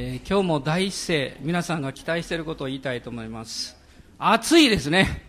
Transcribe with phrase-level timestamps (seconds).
[0.00, 3.76] えー、今日も第一声皆さんが期待していることを言いたいと思います。
[4.16, 5.24] 暑いですね。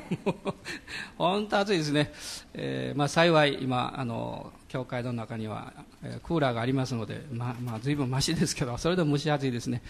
[1.16, 2.12] 本当暑いですね、
[2.52, 5.72] えーまあ、幸い今あの教会の中には、
[6.02, 9.80] えー、クーラーがありますので、ままあ、随分ましですけどそれでも蒸し暑いですね。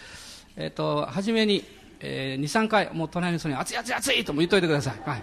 [0.55, 1.65] えっ、ー、と初めに、
[1.99, 5.23] えー、23回もう隣の人に暑い暑い暑いとも言っといてください、はい。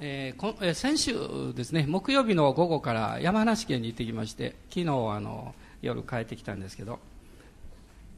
[0.00, 6.98] えーこえー、先週ですね木曜日の午後から山梨県に行ってきまして昨日あの夜帰ってきたんですけど、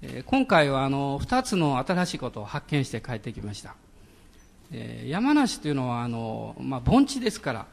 [0.01, 3.75] えー、今回はあの2つの新しいことを発見して帰ってきました、
[4.73, 7.67] えー、山梨というのはあの、まあ、盆地ですから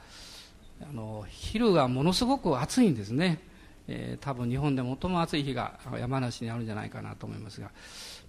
[0.82, 3.40] あの昼がものすごく暑いんですね、
[3.88, 7.72] えー、多分日本で最も暑い日が山梨にあるんじゃないかなと思いますが、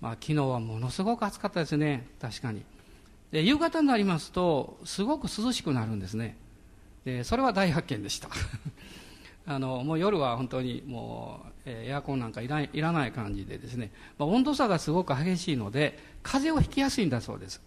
[0.00, 2.06] まあ、昨日はものすごく暑かったですね。
[2.20, 2.62] 確かに。
[3.34, 6.36] で夕方になりますとすごく涼しくなるんですね。
[7.04, 8.28] でそれは大発見でした。
[9.46, 17.60] あのもう夜は本当にもう、えー、エアコンなんかいらいらない感じでですね、まあ、温度差がすごく激しいので風邪をひきやすいんだそうです。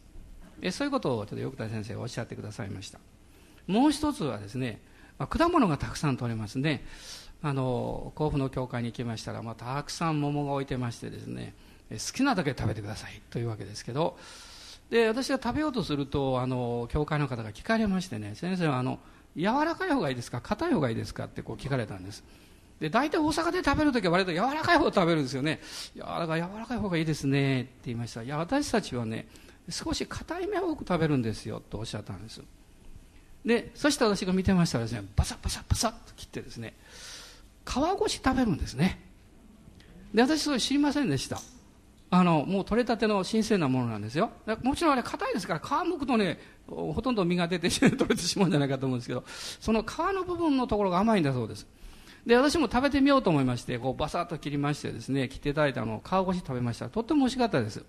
[0.62, 3.00] えそういうことをちょっと横田先生がおっしゃってくださいました。
[3.68, 4.80] もう一つはですね、
[5.20, 6.86] まあ、果物がたくさん取れますね。
[7.42, 11.54] あの甲府の教会に行きましたら、まあ、たくさん桃が置いてましてですね
[11.92, 14.18] 好きなだけ食べてくださいというわけですけど
[14.90, 19.00] で私が食べようとするとあの教会の方が聞かれましてね先生はあの
[19.36, 20.42] 柔らかい方がいいですか？
[20.42, 21.26] 硬い方がいいですか？
[21.26, 22.24] ってこう聞かれたんです。
[22.80, 25.60] で大体大阪で食べるときは割と柔らかい方を食べるんですよね。
[25.96, 28.24] 柔らかい柔らかい方がいいですねって言いました。
[28.24, 29.28] いや私たちはね
[29.70, 32.42] 少し硬い目を多く食べるんですよとおっしゃったんです。
[33.46, 36.76] でそして私が見てましたらですねバサバサバサッと切ってですね
[37.66, 39.04] 皮越し食べるんですね。
[40.14, 41.40] で私それ知りませんでした。
[42.10, 44.32] あのもう取れたての新鮮なものなんですよ。
[44.64, 51.68] もちろんあれ硬いですから皮むくとねほとんど実が出て取れてしまうんじゃないかと思うんですけどその皮の部分のところが甘いんだそうです。
[52.26, 56.90] で私も食べてみようと思いましてこうバサッと切りましてですね切っていただいたのを皮越し食べました。
[56.90, 57.84] とっても美味しかったです。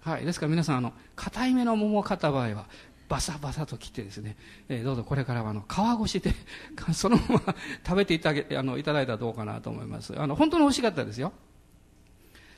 [0.00, 0.24] はい。
[0.24, 2.66] ですから皆さんあの硬いめの桃を買った場合は
[3.08, 4.36] バサバサと切ってですね、
[4.68, 6.34] えー、どうぞこれからはあの皮越しで
[6.92, 7.54] そのまま
[7.86, 10.18] 食べていただけあのいただいたらどうかなと思います。
[10.20, 11.32] あの本当に美味しかったですよ。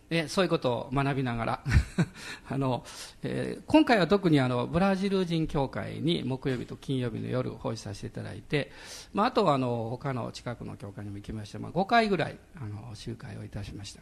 [0.08, 1.64] でそういうことを学びながら。
[2.48, 2.84] あの、
[3.22, 8.72] えー、今回は特にあのブラジル人協会に木曜日と金曜日の夜奉仕させていただいて、
[9.12, 14.00] まあ、あとはあの他の近くの教会にも行きまして、まあ、5回ぐらいあの集会をいたしました。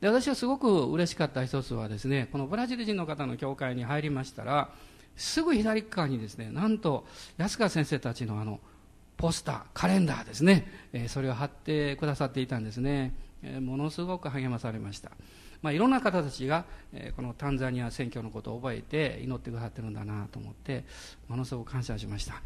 [0.00, 4.70] で私はすごく嬉しかった一つはですねこのブラジル人の方の教会に入りましたら
[5.16, 8.60] すぐ左側にですねなんと安川先生たちのあの
[9.18, 13.14] ポスターカレンダーですね、えー、それを貼ってくださっていたんですね。
[13.60, 15.10] ものすごく励まされました、
[15.62, 16.64] まあ、いろんな方たちが
[17.16, 20.84] このタンザニア選挙のことを覚えて祈ってくださってるんだなと思って
[21.28, 22.42] ものすごく感謝しました。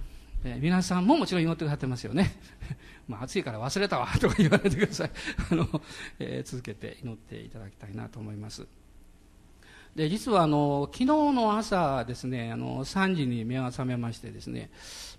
[0.61, 2.37] 皆さんももちろん祈ってくださってますよね。
[3.09, 5.11] まあ暑いから忘れたわとか言わないでください。
[5.51, 5.83] あの、
[6.19, 8.67] えー、続けて祈っていただきたいなと思います。
[9.97, 14.71] で実はあの昨日の朝ですねあの3時に目が覚めましてですね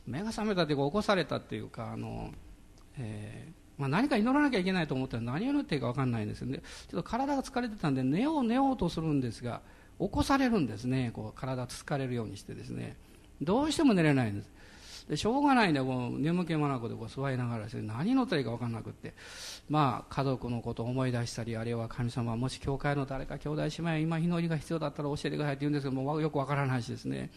[0.06, 2.34] 目が覚めたというか起こされたというかあの、
[2.98, 6.60] えーまあ、何か祈らなきゃいけないと思ったら何を祈っていいか分かんないんですよね。
[6.90, 9.62] ちょっと体が疲れてたんで寝よう寝ようとするんですが
[10.00, 11.12] 起こされるんですね。
[11.14, 12.96] こう体疲れるようにしてですね。
[13.42, 14.52] どうしても寝れないんです。
[15.10, 19.14] でしょうがないんでこう眠気まなこでこう座りながらして何祈ったらいいか分かんなくって。
[19.70, 27.30] まあ家族のことを思い出したりあるいは神様もし教会の誰か兄弟姉妹今祈りが必要だったら教えてくださいって言うんですけどもよく分からないしですね。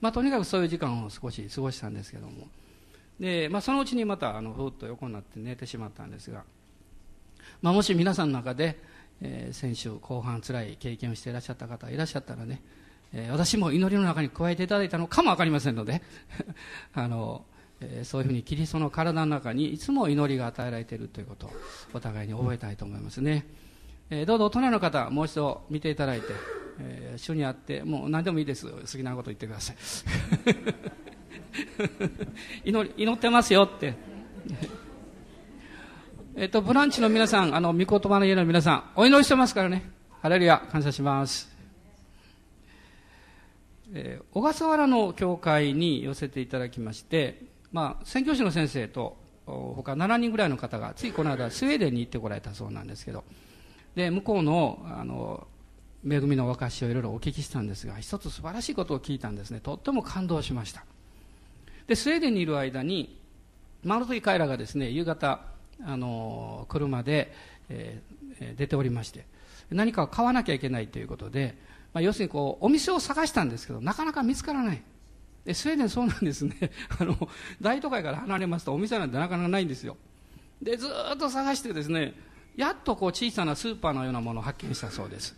[0.00, 2.48] まあとにかくそういう時間を少し過ごしたんですけども。
[3.20, 6.42] で、まあ、そのうちにまたあのふっと横になって寝てしまったんですが、
[7.60, 8.78] まあ、もし皆さんの中で、
[9.20, 12.62] えー、先週後半つらい経験をしていらっしゃった方いらっしゃったらね、
[13.12, 16.02] えー、私も祈りの中に加えていただいたのかも分かりませんので
[16.94, 17.44] あの、
[17.80, 21.52] えー、そういうふうにキリストの体の中にいつも祈りが与えられているということを
[21.92, 23.46] お互いに覚えたいと思いますね、
[24.08, 26.28] えー、どうぞ大人の方もう一度見ていただいて、
[26.78, 28.66] えー、主にあってもう何でもいいです。
[28.66, 29.76] 好きなこと言ってください。
[32.64, 33.94] 祈祈ってますよって。
[36.36, 39.90] えっとブランチの皆さんあの御言葉の家の皆さんお祈りしてますからね。
[40.22, 41.50] ハレルヤ感謝します。
[43.92, 47.42] えー、小笠原の教会に寄せていただきまして、
[47.72, 49.16] まあ、宣教師の先生と
[49.46, 53.24] 他7人ぐらいの方がついこの間スウェーデンに行ってこられたそうなんですけど。
[53.94, 55.48] で向こうのあの
[56.08, 59.60] 恵みの証しをいろいろお聞きしたんですが一つ素晴らしいことを聞いたんですね。
[59.60, 60.84] とっても感動しました。
[61.86, 63.18] でスウェーデンにいる間に
[63.84, 65.40] マルトイ彼らがですね夕方
[65.84, 67.32] あの車で、
[67.68, 69.24] えー、出ておりまして
[69.70, 71.56] 何かを買わなきゃいけないということで、
[71.92, 74.82] まあ、要するにこうお店を探したんですけどなかなか見つからない。
[75.44, 76.56] でスウェーデンそうなんですね。
[76.98, 77.16] あの
[77.60, 79.96] 大都会から離れますとお店なんてなかなかないんですよ。
[80.60, 82.14] でずっと探してですね
[82.56, 85.36] やっとこう小さなスーパーのようなものを発見したそうです。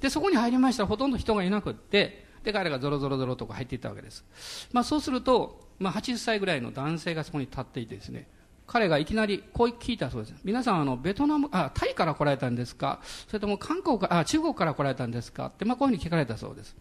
[0.00, 4.24] でそこに入りましたらほとんど人がいなくってで彼がゾロゾロゾロと入っていったわけです、
[4.72, 8.26] まあ、そうすると、まあ、80歳ぐらいの男性がそこに立っていてですね
[8.66, 10.34] 彼がいきなりこう聞いたそうです。
[10.44, 13.00] 皆さんあのベトナムあタイから来られたんですか？
[13.26, 15.46] それとも韓国あ中国から来られたんですか？
[15.46, 16.74] って、まあ、こういうふうに聞かれたそうです。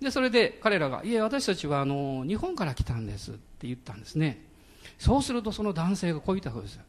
[0.00, 4.46] でそれで彼らが「いえ私たちはあの日本から来たんです」って言ったんですね。
[4.98, 6.80] そうするとその男性がこう言ったそうです。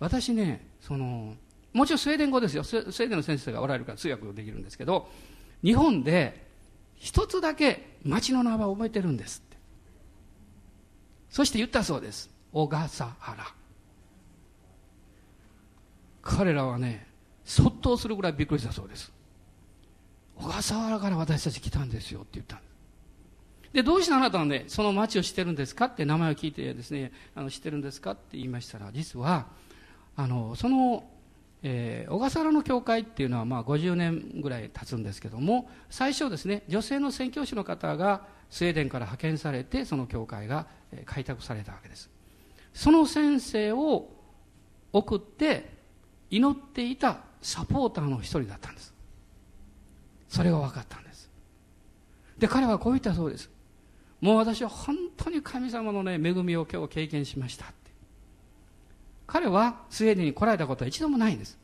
[0.00, 1.34] 私ねその
[1.72, 2.64] もちろんスウェーデン語ですよ。
[2.64, 5.08] スウェーデンの先生がおられるから通訳できるんですけど
[5.62, 6.43] 日本で
[6.96, 9.56] 一つだけ町の名前を覚えてるんですって。
[11.30, 12.30] そして言ったそうです。
[12.52, 13.44] 小笠原。
[16.22, 17.06] 彼らはね
[17.44, 19.12] そっとするぐらいびっくりしたそうです。
[20.36, 22.74] 小笠原から私たち来たんですよって言ったんです。
[23.74, 29.46] でどうしてあなたはねその町を知ってるんですかって名前を聞いてですねあの知ってるんですかって言いましたら実は
[30.16, 31.02] あのその、
[31.66, 40.66] えー、小笠原の教会っていうのはまあ50年ぐらい経つんですけども最初ですね女性の宣教師の方がスウェーデンから派遣されてその教会が
[41.06, 42.10] 開拓されたわけです。
[42.74, 44.10] その先生を
[44.92, 45.72] 送って
[46.30, 48.92] 祈っていたサポーターの一人だったんです。
[50.28, 51.30] それが分かったんです。
[52.36, 53.50] で彼はこう言ったそうです。
[54.20, 57.72] もう私は本当に神様のね恵みを今日経験しました。
[59.26, 61.58] 彼はスウェーデンに来られたことは一度もないんです。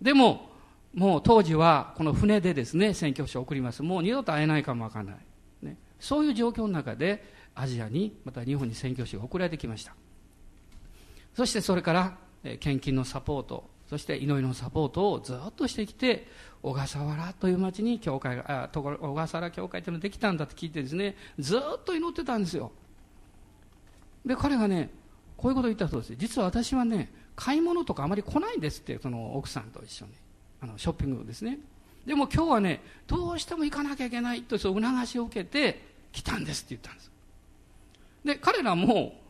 [0.00, 0.50] でも
[0.94, 3.82] もう当時はこの船でですね宣教師を送ります。
[3.82, 5.16] もう二度と会えないかもわからない、
[5.62, 9.94] ね、そういう状況の中でアジアにまた日本に宣教師が送られてきました。
[11.34, 12.16] そしてそれから
[12.60, 16.26] 献金のサポートそして祈りのサポートをずっとしてきて
[16.62, 22.72] 小笠原という町に教会があところ小笠原教会というのができたんだって聞いてですねずっと祈ってたんですよ。
[24.24, 24.90] で彼がね
[25.36, 26.16] こういうことを言ったそうです。
[26.16, 30.12] 実は私はね買い物とかあまり来ないんですってその奥さんと一緒に。
[30.60, 31.58] あのショッピングですね。
[32.06, 37.10] でも今日はねどうしても行かなきゃいけないとそう促しを受けて来たんですって言ったんです。
[38.24, 39.20] で彼らも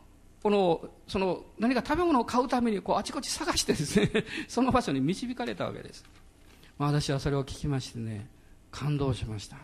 [0.43, 4.11] このその何か食べ物を買うためにこうあちこち探してですね
[4.47, 6.05] その場所に導かれたわけです、
[6.77, 8.27] まあ、私はそれを聞きましてね
[8.71, 9.57] 感動しました。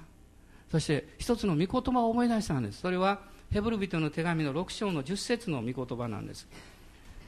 [0.71, 2.81] そして一つの御言葉を思い出したんです。
[2.81, 3.21] それは
[3.53, 6.47] ヘブル人の手紙の6章の10節の御言葉なんです。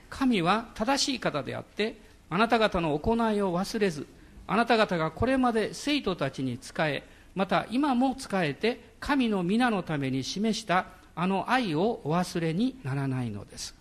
[0.09, 2.01] 神は正しい方であって
[2.31, 4.07] あなた方の行いを忘れず
[4.47, 7.03] あなた方がこれまで生徒たちに仕え
[7.35, 13.75] また今も仕えて神の皆のために示したあの愛をお忘れにならないのです。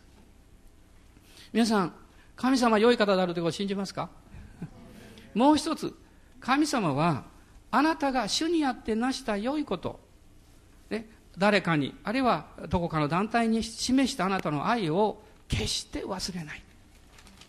[1.50, 1.94] 皆さん
[2.36, 4.10] 神様は良い方であるということを信じますか？
[5.32, 5.94] もう一つ
[6.40, 7.24] 神様は
[7.70, 9.98] あなたが主にあって成した良いこと、
[11.38, 16.62] 誰かにあるいはどこかの団体に示したあなたの愛を決して忘れない。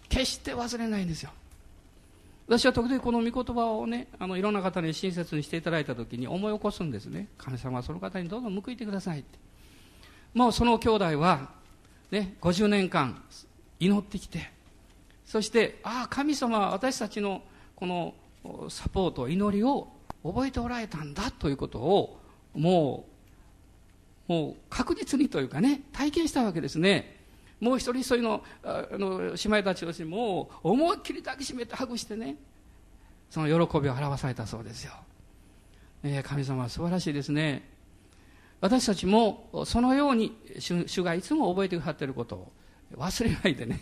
[0.09, 1.31] 決して忘れないんですよ。
[2.47, 7.27] 私は時々この御言葉をねあのいろんな方に親切にしていただいた時に思い起こすんですね。
[7.37, 9.39] 神様はその方にどうぞ報いてくださいって。
[10.33, 11.49] もうその兄弟は、
[12.11, 13.23] ね、50年間
[13.79, 14.51] 祈ってきて。
[15.25, 17.41] そしてああ神様は私たちの
[17.75, 18.13] この
[18.69, 19.87] サポート祈りを
[20.23, 22.19] 覚えておられたんだということを
[22.53, 23.14] もう
[24.27, 27.15] もう確実にというかね体験したわけですね。
[27.59, 32.35] もう一人一人のあの姉妹たちをしもう思いっきり抱きしめてハグしてね
[33.29, 34.91] その喜びを表されたそうですよ、
[36.03, 37.69] えー、神様は素晴らしいですね。
[38.61, 42.51] 私たちもそのように主がいつも覚えてくださっていることを
[42.97, 43.79] 忘れないでね。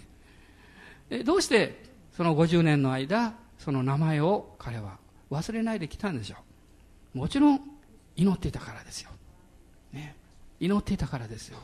[1.23, 4.97] どうしてその50年の間その名前を彼は
[5.31, 6.35] 忘れないで来たんでしょ
[7.15, 7.17] う。
[7.19, 7.61] もちろん
[8.15, 9.11] 祈っていたからですよ、
[10.63, 11.57] 祈っていたからですよ。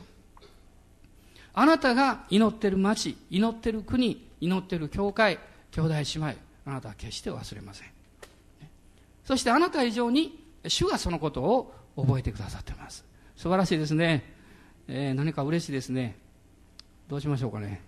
[1.54, 5.38] あなたが祈ってる町祈ってる国祈ってる教会
[5.70, 6.26] 兄弟姉妹
[6.66, 7.88] あなたは決して忘れません、
[9.24, 13.04] そしてあなた以上に主がそのことを覚えてくださってます。
[13.36, 14.34] 素晴らしいですね、
[14.86, 16.18] えー、何か嬉しいですね。
[17.08, 17.80] どうしましょうかね。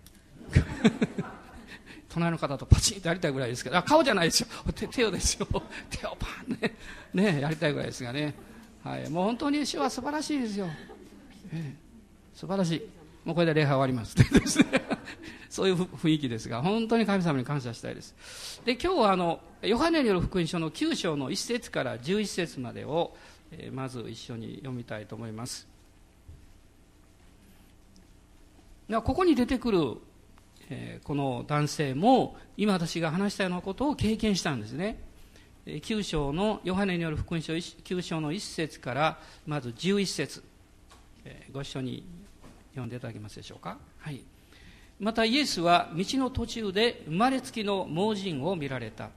[2.09, 4.47] 隣の方とパチンとやりたいぐらいですけどあ顔じゃないですよ。
[4.75, 5.47] 手手をですよ。
[5.91, 6.75] 手をパンね。
[7.13, 8.35] ねやりたいぐらいですがね、
[8.83, 10.67] はい、もう本当に主は素晴らしいですよ、
[11.53, 12.83] えー、素晴らしい。
[13.25, 14.17] もうこれで礼拝終わります。
[15.49, 18.63] そういう雰囲気ですが本当に神様に感謝したいです。
[18.65, 23.15] で今日はあのヨハネによる福音書の9章の1節から11節までを
[23.53, 25.69] えまず一緒に読みたいと思います。
[28.89, 29.97] ここに出てくる、
[30.69, 34.99] えこの男性も今私が話したようなことを経験したんですね。
[35.67, 40.43] 9章のヨハネによる福音書9章の1節からまず11節。
[41.53, 42.05] ご一緒に
[42.71, 43.79] 読んでいただけますでしょうか？
[43.99, 44.23] はい。
[45.01, 49.11] またイエスは道の途中で生まれつきの盲人を見られた。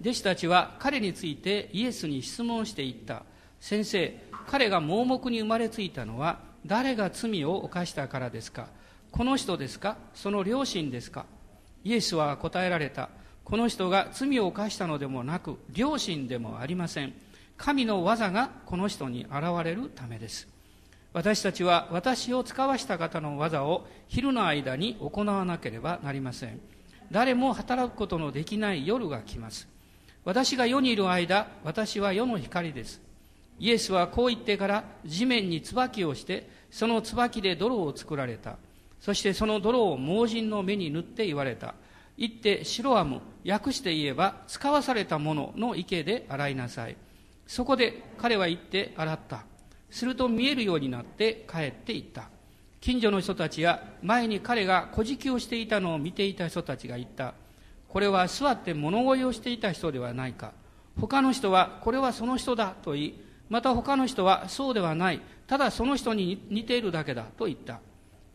[0.00, 3.22] 弟子たちは彼についてイエスに質問していった。
[3.60, 8.68] 先生、彼が盲目に生まれついたのは誰が罪を犯したからですか？
[9.10, 9.96] この人ですか？
[10.14, 11.26] その両親ですか？
[11.84, 13.10] イエスは答えられた。
[13.44, 17.12] この人が罪を犯したのでもなく、両親でもありません。
[17.56, 20.46] 神の技がこの人に現れるためです。
[21.12, 26.60] 私たちは私を使わした方の技を昼の間に行わなければなりません。
[27.10, 29.68] 誰も働くことのできない夜が来ます。
[30.24, 33.00] 私が世にいる間、私は世の光です。
[33.58, 38.56] イエスはこう言ってから地面に椿をして、その椿で泥を作られた。
[39.00, 41.74] そしてその泥を盲人の目に塗って言われた。
[42.16, 46.96] 行ってシロアム、訳して言えば使わされたものの池で洗いなさい。
[47.46, 49.49] そこで彼は行って洗った。
[49.90, 52.28] すると見えるようになって帰って行った。
[52.80, 57.34] 近所の人たちや前に彼が小じきをしていたのを見ていた人たちが言った。
[57.88, 60.52] これは座って物乞いをしていた人ではないか。
[60.98, 65.20] 他の人はこれはその人だと言い、また他の人はそうではない。
[65.46, 67.80] ただその人に似ているだけだと言った。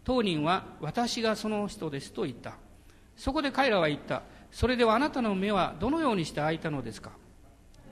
[0.03, 2.55] 当人は私がその人ですと言った。
[3.15, 4.23] そこで彼らは言った。
[4.51, 7.11] それではあなたの目はどのようにして開いたのですか？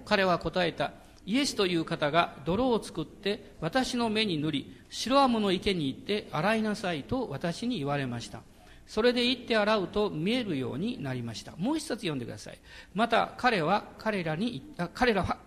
[0.05, 0.91] 彼は答えた。
[1.25, 8.41] イエスという方が泥を作って私の目に塗り、白アムの池に行って洗いなさいと私に言われました。
[8.85, 11.53] それで行って洗うと見えるようになりました。
[11.57, 12.59] もう一つ読んでください。
[12.93, 15.37] また彼は彼らに言った、彼らは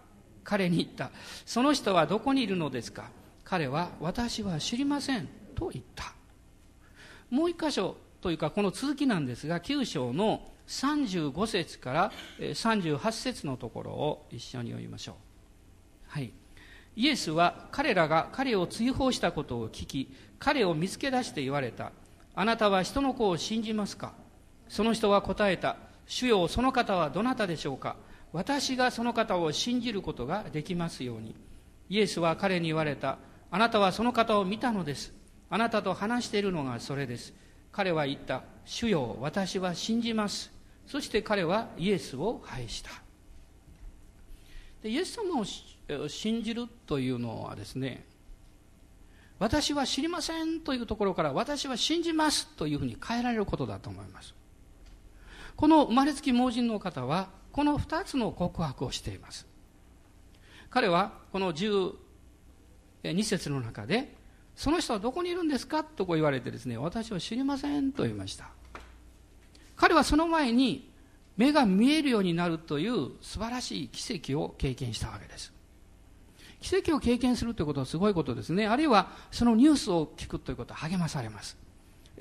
[0.42, 1.10] 彼に言った。
[1.44, 3.10] その人はどこにいるのですか
[3.44, 6.14] 彼は私は知りませんと言った。
[7.30, 15.25] もう一箇所というかこの続きなんですが9章の35節から38節のところを一緒に読みましょう
[16.96, 21.92] イエスは彼らが彼を追放したことを聞き彼を見つけ出して言われた。
[22.34, 24.12] あなたは人の子を信じますか？
[24.68, 25.76] その人は答えた。
[26.06, 27.96] 主よその方はどなたでしょうか？
[28.32, 31.34] 私がその方を信じることができますように。
[31.88, 33.18] イエスは彼に言われた。
[33.50, 35.12] あなたはその方を見たのです。
[35.48, 37.32] あなたと話しているのがそれです。
[37.72, 38.42] 彼は言った。
[38.64, 40.50] 主よ私は信じます。
[40.86, 42.90] そして彼はイエスを拝した。
[44.82, 45.44] でイエス様を
[46.08, 48.04] 信じるというのはですね
[49.38, 54.34] 私は知りませんというところから私は信じますというふうに変えられることだと思います
[55.56, 59.46] この生まれつき盲人の方はこの2つの告白をしています
[60.70, 61.94] 彼はこの12
[63.22, 64.16] 節の中で
[64.56, 65.84] その人はどこにいるんですか？
[65.84, 68.48] とこう言われてですね、私は知りませんと言いました。
[69.76, 70.90] 彼はその前に
[71.36, 75.52] 目が見えるようになるという素晴らしい奇跡を経験したわけです。
[76.66, 78.66] 奇跡を経験するということはすごいことですね。
[78.66, 81.56] あるいはそのニュースを聞くということは励まされます。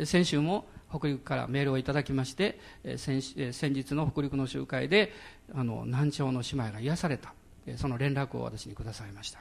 [0.03, 2.59] 先週も北陸からメールをいただきまして
[2.97, 3.21] 先
[3.53, 5.13] 先日の北陸の集会で
[5.53, 7.33] あの難聴の姉妹が癒された
[7.77, 9.39] その連絡を私にくださいました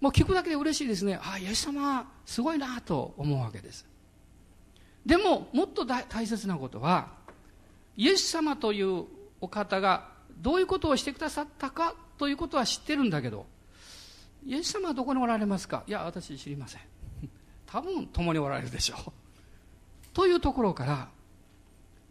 [0.00, 1.16] もう聞くだけで嬉しいですね。
[1.16, 3.86] ああ、イエス様、すごいなと思うわけです。
[5.04, 7.10] でも、もっと大切なことは、
[7.98, 9.04] イエス様という
[9.42, 10.08] お方が
[10.38, 13.44] どういうことをしてくださったかということは知ってるんだけど、
[14.44, 15.84] イエス様はどこにおられますか？
[15.86, 16.80] いや、私知りません。
[17.66, 19.12] 多分共におられるでしょう。
[20.12, 21.08] というところから、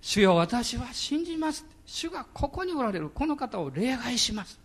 [0.01, 1.65] 主よ私は信じます。
[1.85, 4.59] 主がここにおられるこの方を礼拝します。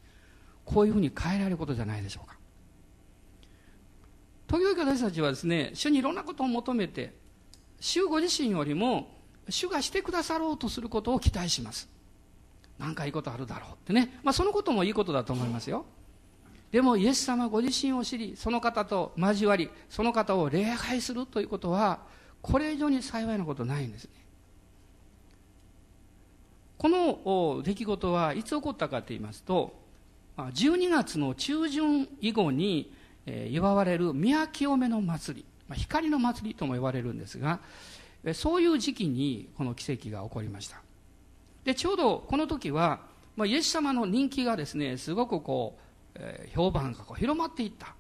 [0.65, 2.37] こういうふうに変えられることじゃないでしょうか。
[4.47, 7.15] 時々私たちはですね、主にいろんなことを求めて、
[7.81, 9.11] 主ご自身よりも、
[9.49, 11.89] 主がしてくださろうとすることを期待します。
[12.79, 14.21] 何かいいことあるだろうってね。
[14.23, 15.85] まあそのこともいいことだと思いますよ。
[16.75, 22.01] でもイエス様ご自身を知り、その方と交わり、その方を礼拝するということは、
[22.43, 24.11] これ以上に幸いなことないんですね。
[26.77, 29.73] この出来事はいつ起こったかと言いますと、
[30.37, 32.93] 12月の中旬以後に、
[33.25, 37.61] 祝われる宮清めの祭り、光の祭りとも言われるんですが、
[38.35, 40.83] そういう時期にこの奇跡が起こりました。
[41.63, 42.99] で、ちょうどこの時は、
[43.37, 45.84] ま、イエス様の人気がですね、すごくこう、
[46.17, 47.95] え、評判がこう広まっていった。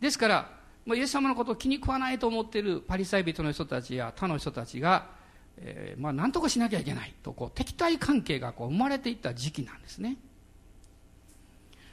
[0.00, 5.10] ですから、イエス様のことを気に食わないと思っているパリサイ人の人たちや他の人たちが、
[5.58, 10.16] えー、まあ、何とかしなきゃいけないと、こう、敵対関係がこう生まれていった時期なんですね。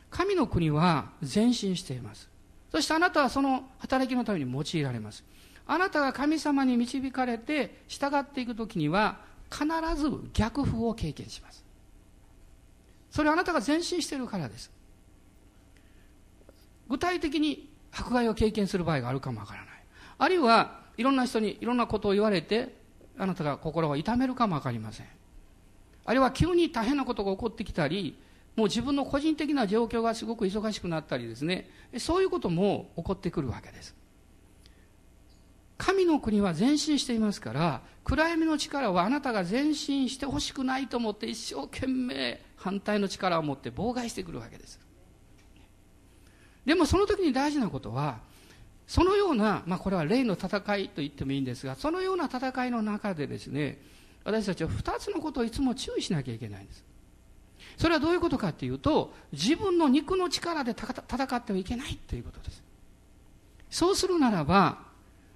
[0.10, 2.30] 神の国は前進しています。
[2.72, 5.24] そしてあなたはその働きのために用いられます。
[5.68, 9.20] あなたが神様に導かれて従っていくときには
[9.52, 11.66] 必ず逆風を経験します。
[13.10, 14.72] それはあなたが前進しているからです。
[16.90, 19.70] 具体的に迫害を経験する場合があるかもわからない。
[20.18, 22.76] あるいはいろんな人にいろんなことを言われて
[23.18, 25.08] あなたが心を痛めるかもわかりません。
[26.06, 28.18] あるいは急に大変なことが起こってきたり
[28.56, 31.70] もう自分の個人的な状況がすごく忙しくなったりですね。
[31.98, 33.96] そういうことも起こってくるわけです。
[35.78, 44.80] 神の国は前進していますから暗闇の力はあなたが前進してほしくないと思って一生懸命反対の力を持って妨害してくるわけです。
[46.66, 48.20] でもその時に大事なことは
[48.88, 53.80] そのような、まあ、これは霊の戦いと言ってもいいんですがそのような戦いの中でですね
[54.24, 56.84] 私たちは2つのことをいつも注意しなきゃいけないんです。
[57.78, 60.94] それはどういうことかっていうと自分の肉の力で戦
[61.36, 62.64] ってはいけないということです。
[63.70, 64.80] そうするならば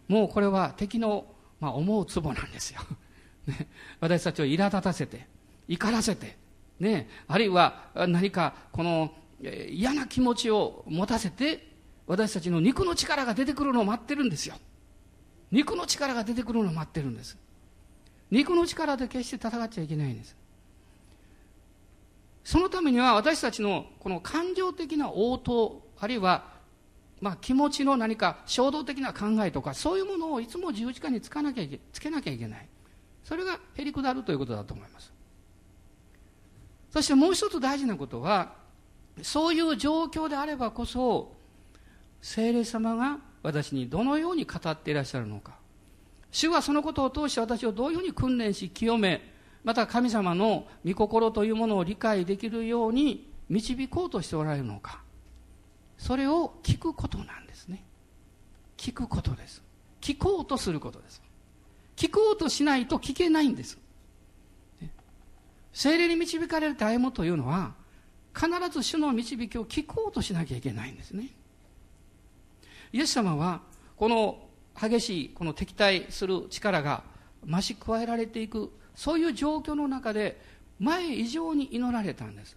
[0.08, 1.26] もうこれは敵の、
[1.60, 2.82] まあ、思うツボなんですよ、
[3.48, 3.68] ね、
[4.00, 5.28] 私たちを苛立たせて
[5.68, 6.38] 怒らせて、
[6.80, 11.68] ね、あるいは何かこの嫌な気持ちを持たせて
[12.08, 14.56] 私たちの肉の力が出てくるのを待ってるんですよ。
[15.52, 17.38] 肉の力が出てくるのを待ってるんです。
[18.32, 20.36] 肉の力で決して戦っちゃいけないんです。
[22.44, 26.46] そのためには私たちのこの感情的な応答あるいは
[27.22, 32.68] まあ気持ちの何か衝動的な考えとかそういうものをいつも十字架につかなきゃいけつけなきゃいけない。
[33.24, 35.14] それがへりくだるということだと思います。
[36.92, 38.54] そしてもう一つ大事なことは
[39.24, 41.36] そういう状況であればこそ
[42.22, 45.58] 聖霊様が私にどのように語っていらっしゃるのか。
[46.32, 49.34] 主はそのことを通して私をどういうふうに訓練し清め
[49.64, 55.02] また神様の御心というものを理解できるように導こうとしておられるのか。
[55.98, 57.84] それを聞くことなんですね。
[58.78, 59.62] 聞くことです。
[60.02, 61.22] 聞こうとすることです。
[61.96, 63.78] 聞こうとしないと聞けないんです。
[65.74, 67.74] 精霊に導かれて歩むというのは
[68.40, 71.28] 必ず主の導きを聞こうとしなきゃいけないんですね。
[72.94, 73.62] イエス様は
[73.98, 74.48] この
[74.80, 77.04] 激しいこの敵対する力が
[77.46, 80.42] 増し加えられていくそういう状況の中で
[80.80, 82.56] 前以上に祈られたんです。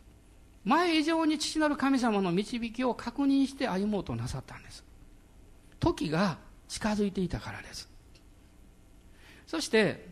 [0.64, 4.84] 前以上に父なる神様の導きを確認して歩もうとなさったんです。
[5.80, 7.90] 時が近づいていたからです。
[9.48, 10.11] そして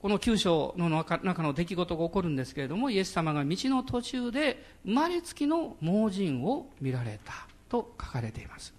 [0.00, 7.32] この九章の中の出来事が起こるんですけれどもイエス様が道の途中で生まれつきの盲人を見られた
[7.68, 8.74] と書かれています。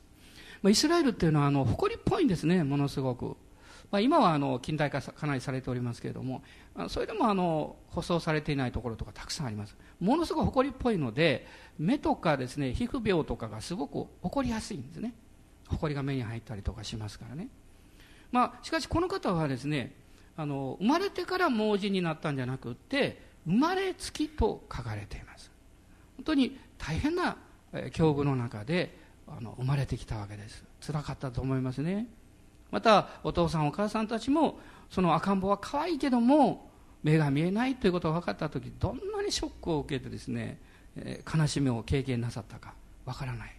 [0.65, 3.35] イスラエルっていうのはあの誇りっぽいんですねものすごく。
[3.91, 6.41] まあ、今はあの近代化かなりされておりますけれども。
[6.87, 9.75] それでもあの舗装されていないところとかたくさんあります。
[9.99, 11.45] ものすごく誇りっぽいので
[11.77, 15.13] 目とかですね皮膚病とかがすごく誇りやすいんですね。
[15.67, 17.49] 埃が目に入ったりとかしますからね。
[18.31, 19.93] まあしかしこの方はですね
[20.39, 25.51] あの生まれてから盲人になったんじゃなくって生まれつきと書かれています。
[26.15, 27.35] 本当に大変な
[27.91, 28.97] 境遇の中で
[29.27, 30.63] あの生まれてきたわけです。
[30.79, 32.07] 辛かったと思いますね。
[32.71, 36.69] またお父さんお母さんたちもその赤ん坊は可愛いけども
[37.03, 40.57] 目が見えないということが分かった時どんなにショックを受けてですね、
[40.95, 42.75] え、悲しみを経験なさったか
[43.05, 43.53] 分からない。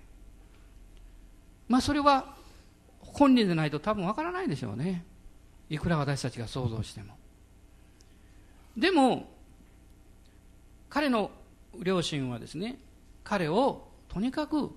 [1.68, 2.36] まあそれは
[3.00, 5.04] 本人でないと多分分からないでしょうね。
[5.70, 7.16] いくら私たちが想像しても。
[8.76, 9.30] でも
[10.88, 11.30] 彼の
[11.78, 12.78] 両親はですね
[13.24, 14.70] 彼をとにかく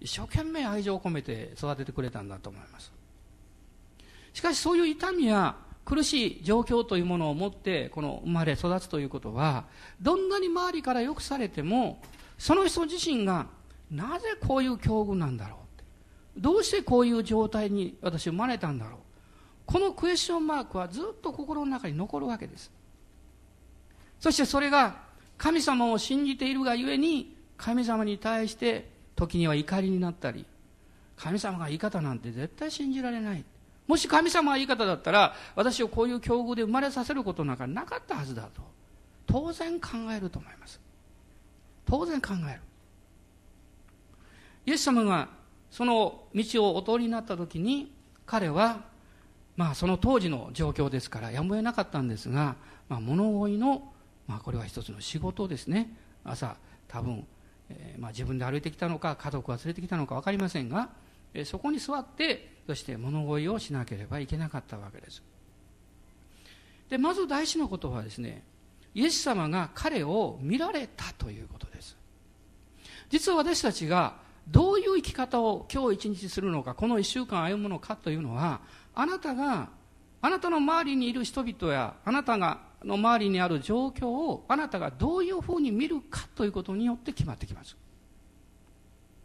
[0.00, 2.92] 一生懸命愛情を込めて育ててくれたんだと思います。
[4.32, 9.64] しかしそういう痛みや苦しい状況というものを持ってこの生まれ育つということは
[10.00, 12.00] どんなに周りからよくされても
[12.38, 13.46] その人自身が
[13.90, 19.09] なぜこういう境遇なんだろうどうしてこういう状態に私生まれたんだろう。
[19.70, 22.70] このクエスチョンマークはずっと心の中に残るわけです
[24.18, 24.96] そしてそれが
[25.38, 30.44] 神様を信じているがゆえに神様に対して時には怒りになったり
[31.16, 33.44] 神様が言い方なんて絶対信じられない
[33.90, 38.62] もし神様が言い方だったら、私をこういう境遇で生まれさせることなんかなかったはずだと。
[39.26, 40.80] 当然考えると思います。
[41.86, 42.60] 当然考える。
[44.66, 45.28] イエス様が
[45.72, 47.92] その道をお通りになった時に、
[48.26, 48.84] 彼は、
[49.60, 52.56] まあその当時の状況ですからやむを得なかったんですが、
[52.88, 53.92] まあ物乞いの、
[54.26, 55.94] まあこれは一つの仕事ですね。
[56.24, 56.56] 朝、
[56.88, 57.26] 多分、
[57.68, 60.88] えー、まあ自分で歩いてきたのか、家族が連れてきたのか分かりませんが、
[61.34, 65.24] えー、そこに座って、そして物乞いをしなければいけなかったわけです
[66.88, 68.44] でまず大事なことはですね
[68.94, 71.96] イエス様が彼を見られたということです
[73.08, 78.60] 実は私たちがどういう生き方を今日一日するのかこの1週間歩むのかというのは
[78.94, 79.70] あなたが
[80.22, 87.76] あなたの周りにいる人々やあなたがの周りにある状況をあなたがどういうふうに見るかということによって決まってきます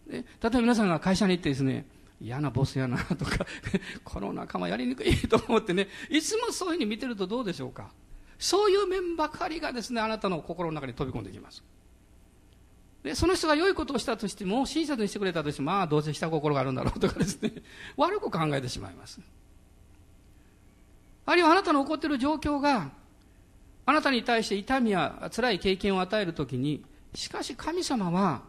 [0.08, 1.86] で例えば皆さんが会社に行ってですね、
[2.22, 3.46] 嫌なボスやなとか、
[4.04, 7.90] この仲間やりにくいと思ってね、いつもそういうふうに見てるとどうでしょうか。
[8.38, 11.64] そういう面ばかりがですね、あなたの心の中に飛び込んできます。
[13.04, 17.54] で、その人が良いことをしたとしても、親切にしてくれたとしても、まあ、どうせした心があるんだろうとかですね、
[17.98, 19.20] 悪く考えてしまいます。
[21.26, 22.92] あるいはあなたの起こっている状況が、
[23.86, 26.84] あなたに対して痛みや辛い経験を与えるときに、
[27.14, 28.44] しかし神様は、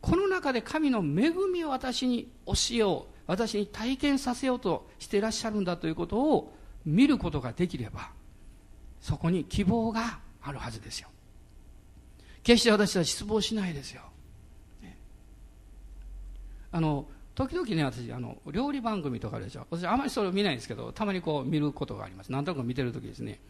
[0.00, 8.10] この中で神の恵みを私に教えよう、私に体験させようとしていらっしゃるんだということを見ることができれば、
[9.00, 11.08] そこに希望があるはずですよ。
[12.42, 14.02] 決して私は失望しないですよ。
[16.70, 19.66] あの、時々ね、私、あの、料理番組とかでしょ。
[19.70, 22.32] 私、あまりそれを見ないんですけど、たまにこう見ることがあります。
[22.32, 23.40] なんとなく見てるときですね。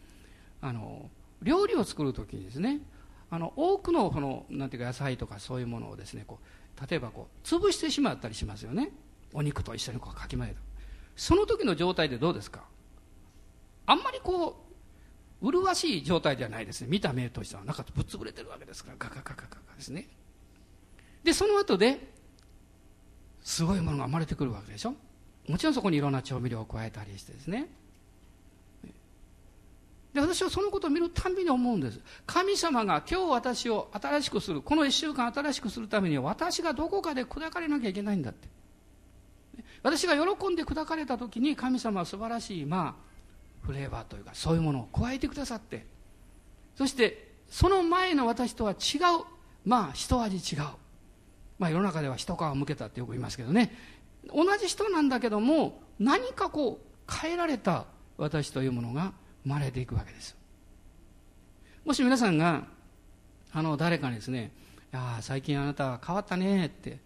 [0.61, 1.09] あの、
[1.41, 2.81] 料理を作るときにですね、
[3.29, 8.91] あの、多くの、この、なんていうか野菜とかそういうものをですね、こう、例えばこう、潰してしまったりしますよね。
[9.33, 10.57] お肉と一緒にこうかき混ぜる。
[11.15, 12.65] その時の状態でどうですか？
[13.85, 14.65] あんまりこ
[15.41, 16.87] う、麗しい状態ではないですね。
[16.89, 20.09] 見た目としては、なんかぶっ潰れてるわけですから、ガガガガガガですね。
[21.23, 22.16] で、その後で、
[23.47, 24.93] すごいものが生まれてくるわけでしょ？
[25.47, 27.69] もちろんそこにいろんな調味料を加えたりしてですね。
[30.13, 32.01] で私はそのことを見るたびに思うんです。
[32.25, 38.49] 神様が今日私を新しくするこの1週間新しくするためには私がどこかで砕かれなきゃいけないんだって。
[39.81, 45.85] 私が喜んで砕かれた時に神様は素晴らしいまあフレーバーというかそういうものを加えてくださって。
[46.75, 49.25] そしてその前の私とは違う
[49.63, 50.63] まあ一味違う。
[51.59, 53.73] まあ世の中では一皮むけたってよく言いますけどね。
[54.33, 57.85] 同じ人なんだけども何かこう変えられた
[58.17, 60.35] 私というものが生まれていくわけです。
[61.85, 62.65] もし皆さんが
[63.53, 64.51] あの誰かにですね
[64.93, 66.99] 「いや最近あなた変わったね」って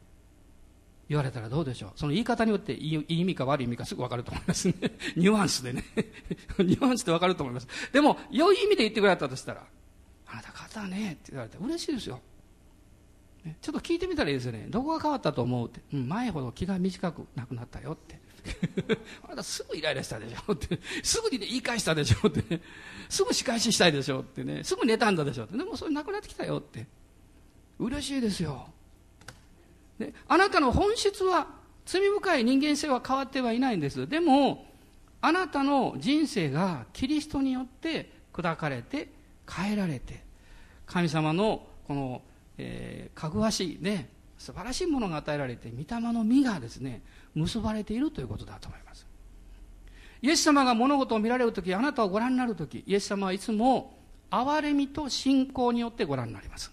[1.08, 1.92] 言われたらどうでしょう。
[1.96, 4.74] その言い方によっていい意味か悪い意味かすぐ分かると思いますね。
[5.16, 5.84] ニュアンスでね。
[6.58, 7.68] ニュアンスで分かると思います。
[7.92, 9.64] でも良い意味で言ってくれたとしたら
[10.28, 12.22] 「あなた変わったね」って言われて嬉しいですよ。
[13.62, 14.68] ちょっと聞いてみたらいいですよね。
[14.70, 15.82] どこが変わったと思うって。
[15.94, 18.20] うん、前ほど気が短くなくなったよって。
[19.26, 20.80] あなたすぐイライラしたでしょって。
[21.04, 22.62] すぐに、ね、言い返したでしょってね。
[23.10, 24.64] すぐ仕返ししたいでしょってね。
[24.64, 25.58] すぐ寝たんだでしょって。
[25.58, 26.86] でもそれなくなってきたよって。
[27.80, 28.68] 嬉しいですよ。
[29.98, 31.48] であなたの本質は、
[31.86, 34.08] 罪深い人間性は変わってはいないんです。
[34.08, 34.68] でも、
[35.20, 39.10] あなたの人生がキリストによって砕かれて、
[39.50, 40.24] 変えられて、
[40.86, 42.22] 神様のこの
[42.58, 47.02] えー、かぐわしいね素晴らしいものが与えられて御霊の実がですね
[47.36, 49.06] 結ばれているということだと思います。
[50.22, 53.98] イエス様が物事を見られる時あなたをご覧になる時イエス様はいつも
[54.30, 56.72] 憐れみと信仰によってご覧になります。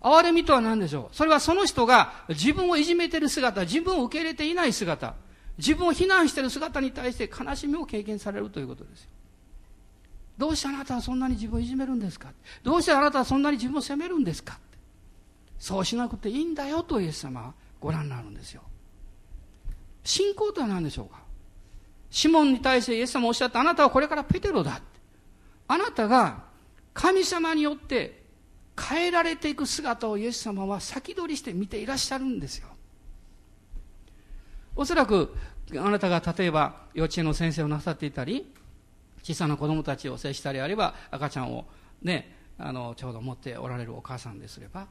[0.00, 1.16] 憐れみとは何でしょう？
[1.16, 5.14] それはその人が自分をいじめている姿自分を受け入れていない姿
[5.58, 9.10] 自分を非難している姿に対して悲しみを経験されるということですよ。
[10.38, 12.28] どうしてあなたはそんなに自分をいじめるんですか？
[12.62, 14.58] どうしてあなたはそんなに自分を責めるんですか？
[15.58, 18.62] そうしなくていいんだよとイエス様はご覧になるんですよ。
[20.04, 21.20] 信仰とは何でしょうか？
[22.10, 24.80] シモンに対してイエス様おっしゃったあなたはこれからペテロだ。
[25.68, 26.44] あなたが
[26.92, 28.24] 神様によって
[28.78, 32.68] 変えられていく姿をイエス様は先取りして見ていらっしゃるんですよ。
[34.76, 35.34] おそらく
[35.78, 38.52] あなたが例えば幼稚園の先生をなさっていたり
[39.26, 41.66] 小さな子供たちを接したりあれば赤ちゃんを
[42.00, 44.86] ねあのちょうど持っておられるお母さんですれば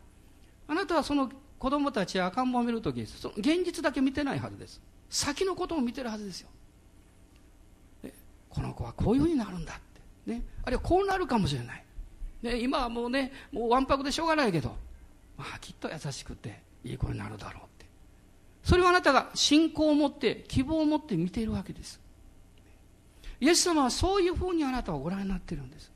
[0.67, 4.81] あなたはその子供たちや赤ん坊を見るときその現実だけ見てないはずです。
[5.09, 6.49] 先のことを見てるはずですよ。
[8.49, 9.75] この子はこういうふうになるんだっ
[10.25, 11.83] て、ね、あるいはこうなるかもしれない、
[12.41, 14.75] ね、今はもうねもうわんぱくでしょうがないけど、
[15.37, 17.85] まあ、きっと優しくていい子になるだろうって。
[18.63, 21.99] それはあなたが信仰を持って希望を持って見ているわけです。
[23.45, 25.91] イエス様はそういうふうにあなたをご覧になっているんです。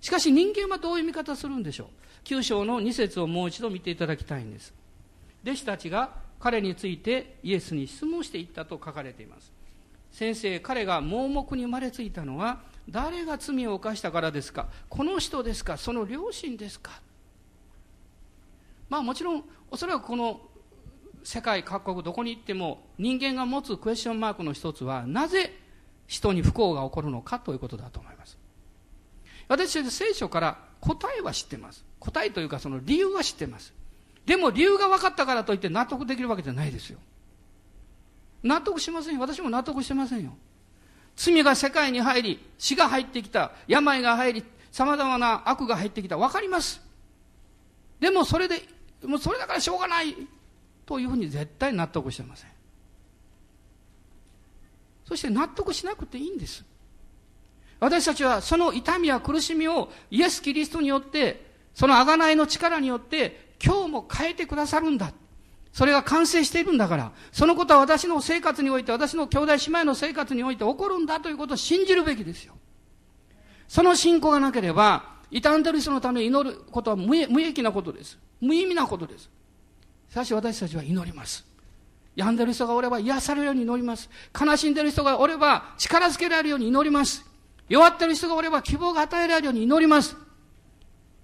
[0.00, 1.86] しかし人間はどういう見方するんでしょう
[2.24, 4.74] 九章の2節をもう一度見ていただきたいんです。
[5.44, 9.52] 弟子たちが彼についてイエスに質問していったと書かれています。
[10.10, 14.66] 先生、彼が盲目に生まれついたのは誰が罪を犯したからですか？
[14.88, 15.76] この人ですか？
[15.76, 17.00] その両親ですか？
[18.88, 20.40] まあもちろん、おそらくこの
[21.22, 25.52] 世界各国どこに行っても人間が持つクエスチョンマークの一つはなぜ
[26.10, 28.36] 人に不幸が起こるのかということだと思います。
[29.46, 31.84] 私は聖書から答えは知ってます。
[32.00, 33.72] 答えというかその理由は知ってます。
[34.26, 36.98] でも理由が分かったからといって納得できるわけじゃないですよ。
[38.42, 39.20] 納得しませんよ。
[39.20, 40.32] 私も納得してませんよ。
[41.14, 46.16] 罪が世界に入り、死が入ってきた、病が入り、様々な悪が入ってきた。
[46.16, 46.82] 分かります。
[48.00, 48.62] でもそれで、
[49.04, 50.16] もうそれだからしょうがない
[50.86, 52.50] というふうに絶対納得してません
[55.10, 56.64] そして納得しなくていいんです
[57.80, 65.12] 私たちはその痛みや苦しみをイエス・キリストによってその贖いの力によって今日も変えてくださるんだ
[65.72, 72.54] それが完成しているんだから、そのことは私の生活において、私の兄弟姉妹の生活において起こるんだということを信じるべきですよ。
[73.68, 78.18] その信仰がなければ、傷んでる人のために祈ることは無益なことです。
[78.40, 79.30] 無意味なことです。
[80.10, 81.46] しかし私たちは祈ります。
[82.16, 84.10] 病んでる人がおれば癒されるように祈ります。
[84.38, 87.24] 悲しんでる人がおれば力づけられるように祈ります。
[87.68, 90.16] 弱ってる人がおれば希望が与えられるように祈ります。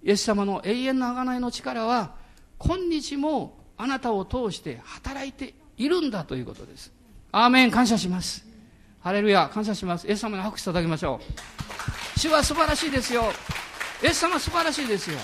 [0.02, 2.14] イエス様の永遠の贖いの力は、
[2.58, 6.92] 今日もあなたを通して働いているんだということです。
[7.32, 8.46] アーメン、感謝します。
[9.00, 10.06] ハレルヤ、感謝します。
[10.06, 11.20] イエス様に拍手いただきましょ
[12.16, 12.18] う。
[12.18, 13.24] 主は素晴らしいですよ。
[14.02, 15.18] イエス様素晴らしいですよ。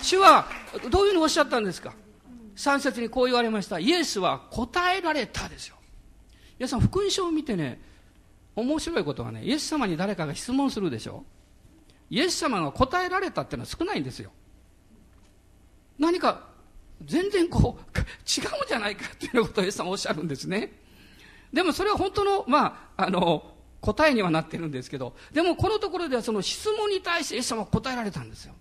[0.00, 0.46] 主は
[0.90, 1.92] どういうふうにおっしゃったんですか？
[2.56, 3.78] 3節にこう言われました。
[3.78, 5.76] イエスは答えられたですよ。
[6.58, 7.80] イエス様、福音書を見てね、
[8.54, 11.24] 面白いことはね、イエス様に誰かが質問するでしょ
[12.10, 14.30] イエス様が答えられたっていうのは少ないんですよ。
[15.98, 16.48] 何か
[17.04, 20.72] 全然こう、違うんじゃないかっていうことをイエス様おっしゃるんですね。
[21.52, 28.54] でもそれは本当の、まあ、あの、答えにはなってるんですけど、でもこのところではその質問に対してイエス様は答えられたんですよ。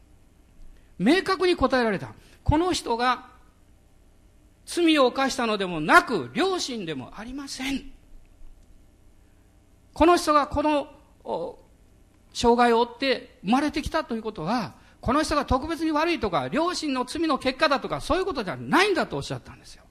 [0.98, 2.14] 明確に答えられた。
[2.44, 3.31] この人が
[4.74, 7.92] 罪を犯したのでもなく、良心でもありません。
[9.94, 11.58] この人がこの
[12.34, 19.84] 障害を負って生まれてきたということは、この人が特別に悪いとか、両親の罪の結果だとか、そういうことじゃないんだとおっしゃったんですよ。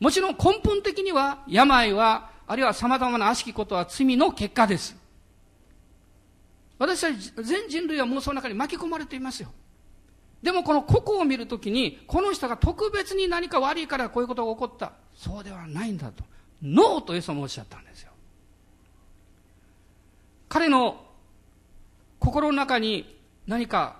[0.00, 4.94] もちろん根本的には、病は、あるいは様々な悪しきことは罪の結果です。
[6.78, 9.48] 私たち全人類はもうその中に巻き込まれていますよ。
[10.42, 14.92] でもこの個々を見るときに、この人が特別に何か悪いからこういうことが起こった。
[15.14, 16.24] そうではないんだと。
[16.62, 18.10] ノーとイエスもおっしゃったんですよ。
[20.48, 21.04] 彼の
[22.18, 23.96] 心の中に何か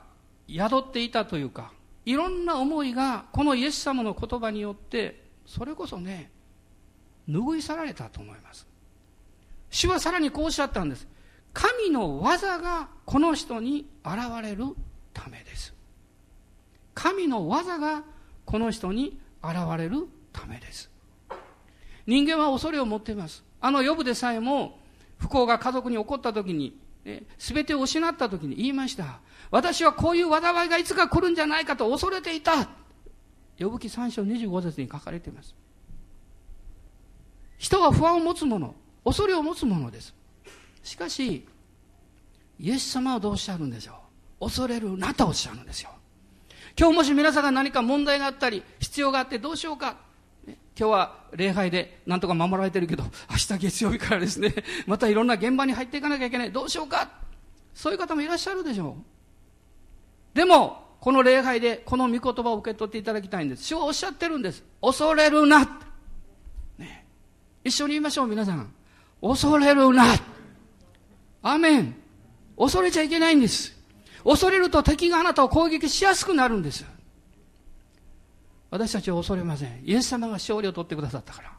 [0.48, 1.72] 宿っていたというか、
[2.06, 6.30] いろんな思いがこのイエス様の言葉によって、それこそね、
[7.28, 8.66] 拭い去られたと思います。
[9.70, 11.06] 主はさらにこうおっしゃったんです。
[11.52, 14.64] 神の技がこの人に現れる
[15.12, 15.74] ためです。
[17.02, 18.02] 神の技が
[18.44, 20.90] この人に現れるためです。
[22.06, 23.42] 人間は恐れを持っています。
[23.58, 24.78] あの呼ぶでさえも
[25.16, 26.78] 不幸が家族に起こった時に、
[27.38, 29.20] すべてを失った時に言いました。
[29.50, 32.68] 私はこういう災いがいつか来るんじゃないかと恐れていた。
[33.58, 35.54] 呼ぶ記3章25節に書かれています。
[37.56, 38.74] 人は不安を持つもの、
[39.06, 40.14] 恐れを持つものです。
[40.82, 41.46] しかし、
[42.58, 43.94] イエス様はどうおっしゃるんでしょ
[44.38, 44.44] う。
[44.44, 45.90] 恐れるなとおっしゃるんですよ。
[46.80, 49.98] 今日もし皆さんが何か問題があったり、必要があってどうしようか。
[50.46, 54.54] 今日は礼拝でなんとか守られてるけど、明日月曜日からですね、
[54.88, 56.52] またいろんな現場に入っていかなきゃいけない。
[56.52, 57.10] どうしようか。
[57.74, 60.34] そういう方もいらっしゃるでしょう。
[60.34, 63.64] でも、この礼拝でこの御言葉を受け取っていただきたいんです。
[63.64, 64.64] 主はおっしゃってるんです。
[64.80, 65.82] 恐れるな。
[66.78, 67.04] ね、
[67.62, 68.72] 一緒に言いましょう、皆さん。
[69.20, 70.06] 恐れるな。
[71.42, 71.94] アメン。
[72.56, 73.79] 恐れちゃいけないんです。
[74.24, 76.84] 恐れると敵があなたを攻撃しやすくなるんです。
[78.70, 79.82] 私たちは恐れません。
[79.84, 81.52] イエス様が勝利を取ってくださったから。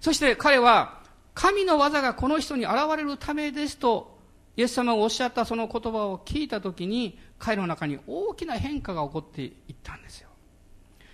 [0.00, 0.98] そして彼は、
[1.34, 4.18] 神の技がこの人に現れるためですと、
[4.56, 9.52] イエス様がおっしゃったその言葉を聞いたときに、彼の中に大きな変化が起こっていっ
[9.82, 10.28] たんですよ。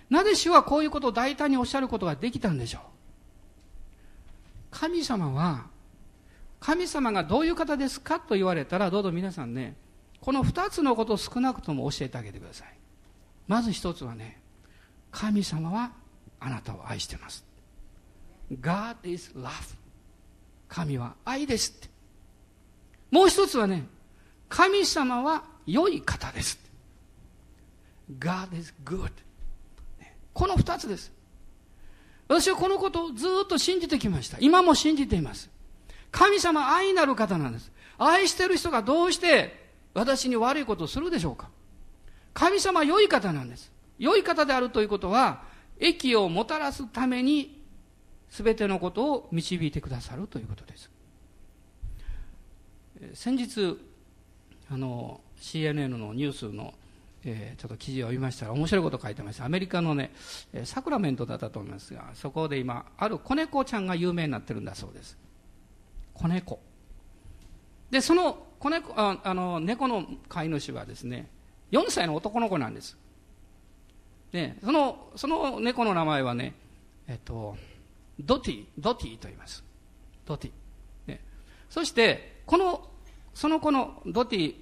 [0.09, 2.81] なぜ主はこういうことを大胆におっしゃることができたんでしょう
[4.71, 5.67] 神様は、
[6.59, 9.75] 神様がどういう方ですかと言われたら、どうぞ皆さんね、
[10.25, 12.67] この二つのことを少なくとも教えてあげてください。
[13.47, 14.41] まず一つはね、
[15.11, 15.91] 神様は
[16.39, 17.45] あなたを愛してます。
[18.59, 19.51] God is love.
[20.67, 21.79] 神は愛です。
[23.11, 23.85] もう一つはね、
[24.49, 26.57] 神様は良い方です。
[28.17, 29.11] God is good.
[30.33, 31.11] この二つです。
[32.27, 34.39] 私はこのことをずっと信じてきました。
[34.41, 35.51] 今も信じています。
[36.09, 37.71] 神様愛なる方なんです。
[37.99, 39.64] 愛してる人がどうして
[39.95, 41.49] 私に悪いことをするでしょうか？
[42.33, 43.71] 神様は良い方なんです。
[43.97, 45.43] 良い方であるということは、
[45.79, 47.63] 益をもたらすために
[48.29, 50.91] 全てのことを導いてくださるということです。
[53.13, 53.79] 先日、
[54.69, 56.73] あの、CNN のニュースの、
[57.23, 59.45] えー、ちょっと記事を読みましたら面白いこと書いてました。
[59.45, 60.11] アメリカのね、
[60.65, 65.17] サクラメントだったと思いますが、そこで今、ある子猫ちゃんが有名になってるんだそうです。
[66.13, 66.59] 子猫。
[67.89, 71.29] で、その子猫、ああの、猫の飼い主はですね、
[71.71, 72.97] 4歳の男の子なんです。
[74.33, 76.53] ね、その、その猫の名前はね、
[77.07, 77.55] えっと、
[78.19, 79.63] ドティ、ドティと言います。
[80.25, 80.51] ドティ。
[81.07, 81.21] ね、
[81.69, 82.89] そして、この、
[83.33, 84.55] その子のドティ、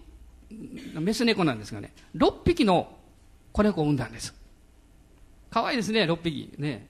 [0.99, 2.97] メス猫なんですがね、6匹の
[3.51, 4.33] 子猫を産んだんです。
[5.49, 6.53] 可愛いですね、6匹。
[6.57, 6.87] ね。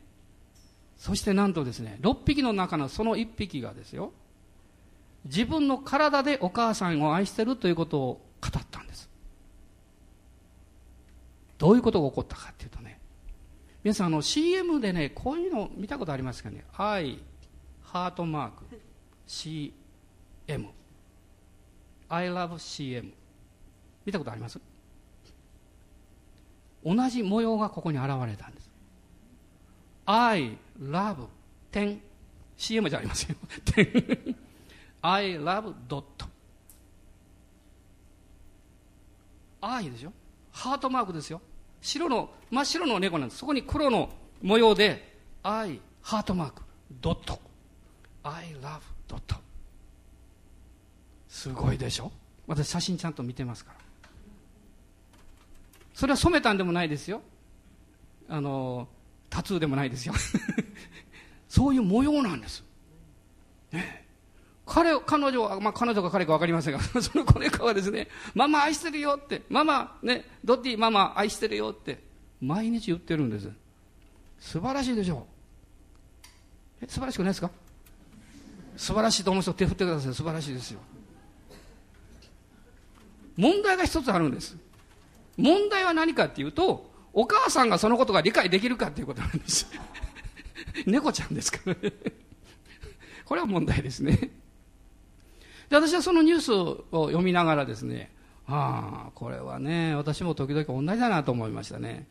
[0.98, 4.14] そしてなんとですね、6匹の中のその1匹がですよ、
[5.26, 9.10] 自分の体でお母さんを愛してるということを語ったんです。
[11.58, 13.00] どういうことが起こったかっていうとね、
[13.84, 17.20] 皆さんあの CM でね、こういうの見たことありますかね愛、
[17.82, 18.66] ハートマーク、
[19.28, 19.74] CM。
[22.10, 23.12] I love CM。
[24.06, 24.60] 見たことあります？
[26.86, 28.70] 同じ模様がここに現れたんです。
[30.06, 31.28] I love
[31.72, 32.02] 点
[32.58, 33.38] CM じゃありませんよ。
[33.64, 34.36] 点
[35.04, 36.04] I love dot.
[39.62, 40.14] I でしょ
[40.52, 41.42] ハートマークですよ。
[41.82, 43.40] 白の、真っ白の猫なんです。
[43.40, 44.10] そこに黒の
[44.42, 46.62] 模様で I ハートマーク
[47.02, 47.40] ドット
[48.24, 49.36] I love ドット
[51.28, 52.12] すごいでしょ？
[52.48, 53.78] 私写真ちゃんと見てますから。
[55.94, 57.22] それは染めたんでもないですよ。
[58.30, 58.88] あの
[59.30, 60.14] タトゥーでもないですよ。
[61.50, 62.64] そういう模様なんです。
[63.72, 64.03] ね、
[64.74, 72.02] 彼、彼女は、まあ、彼女か彼か分かりませんが、 その子猫はですね、ママ愛してるよって、ママ、ね、ドッティママ愛してるよって、
[72.42, 73.52] 毎日言ってるんです。
[74.40, 75.28] 素晴らしいでしょ
[76.82, 76.86] う。
[76.86, 77.52] え、素晴らしくないですか？
[78.76, 80.14] 素晴らしいと思う人手振ってください。
[80.16, 80.80] 素晴らしいですよ。
[83.38, 84.58] 問題が一つあるんです。
[85.38, 89.68] 問題は何かっていうと、お母さんがそのことが理解できるかっていうことなんです。
[90.88, 91.94] 猫ちゃんですからね。
[93.24, 94.32] これは問題ですね。
[95.74, 98.12] で、私はそのニュースを読みながらですね、
[98.48, 102.06] ああ、これはね、私も時々同じだなと思いましたね。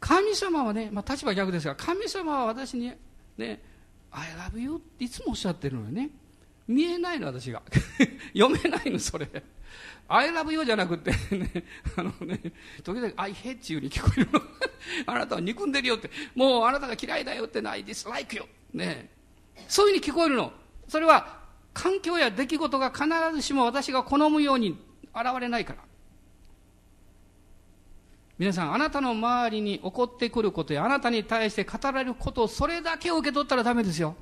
[0.00, 2.92] 神様はね、まあ立場逆ですが、神様は私に
[3.38, 3.62] ね、
[4.10, 6.10] I love you っていつもおっしゃってるのよね。
[6.66, 7.62] 見えないの、私が。
[8.36, 9.28] 読めないの、それ。
[10.08, 11.62] I love you じゃなくてね、
[11.96, 12.40] あのね、
[12.82, 14.42] 時々 I hate you に聞こえるの。
[15.06, 18.42] あなたは憎んでるよって、もうあなたが嫌いだよってない、dislike you。
[18.72, 19.10] ね。
[19.68, 20.52] そういうふうに聞こえるの。
[20.88, 21.45] それは、
[21.76, 24.78] 環境や出来事が必ずしも私が好むように
[25.14, 25.80] 現れないから。
[28.38, 34.16] 皆さん、あなたの周りに起こってくることや、あなたに対して語られることをそれだけを受け取ったらダメですよ。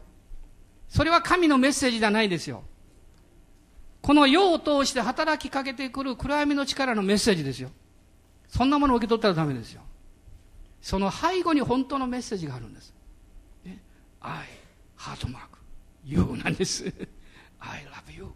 [0.88, 2.64] それは神のメッセージじゃないですよ。
[4.03, 7.71] この世を通して働きかけてくる暗闇の力のメッセージですよ。
[8.49, 9.83] そんなものを受け取ったらダメですよ。
[10.83, 12.93] その背後に本当のメッセージがあるんです。
[13.64, 13.81] ね、
[14.21, 14.45] I,
[14.97, 15.59] ハートマーク、
[16.05, 16.93] You なんです。
[17.70, 18.29] I love you.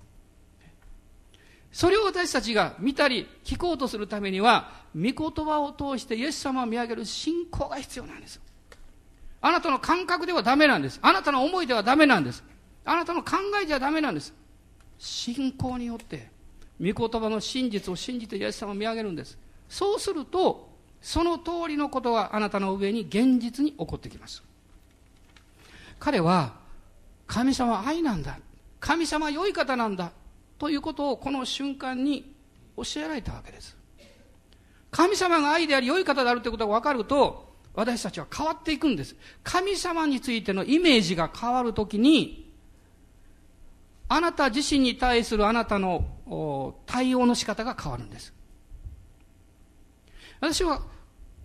[1.73, 8.41] それを私たちが見たり聞こうとするためには、御言葉を通してイエス様を見上げる信仰が必要なんです。
[9.41, 10.99] あなたの感覚ではダメなんです。
[11.03, 12.43] あなたの思いではダメなんです。
[12.85, 14.35] あなたの考えじゃダメなんです。
[14.99, 16.31] 信仰によって
[16.81, 19.39] 御言葉の真実を信じてイエス様を見上げるんです
[19.69, 20.69] そうすると
[21.01, 24.43] その通りのことがあなたの上に現実に起こってきます
[25.99, 26.55] 彼は
[27.27, 28.39] 神様は愛なんだ
[28.81, 30.13] 神様良い方なんだ
[30.59, 32.35] ということをこの瞬間に
[32.77, 33.77] 教えられたわけです
[34.91, 39.15] 神様が愛であり良い方であるということが分かると私たちは変わっていくんです
[39.45, 42.49] 神様についてのイメージが変わるときに
[44.09, 48.33] あなた自身に対するあなたの対応の仕方が変わるんです。
[50.41, 50.81] 私は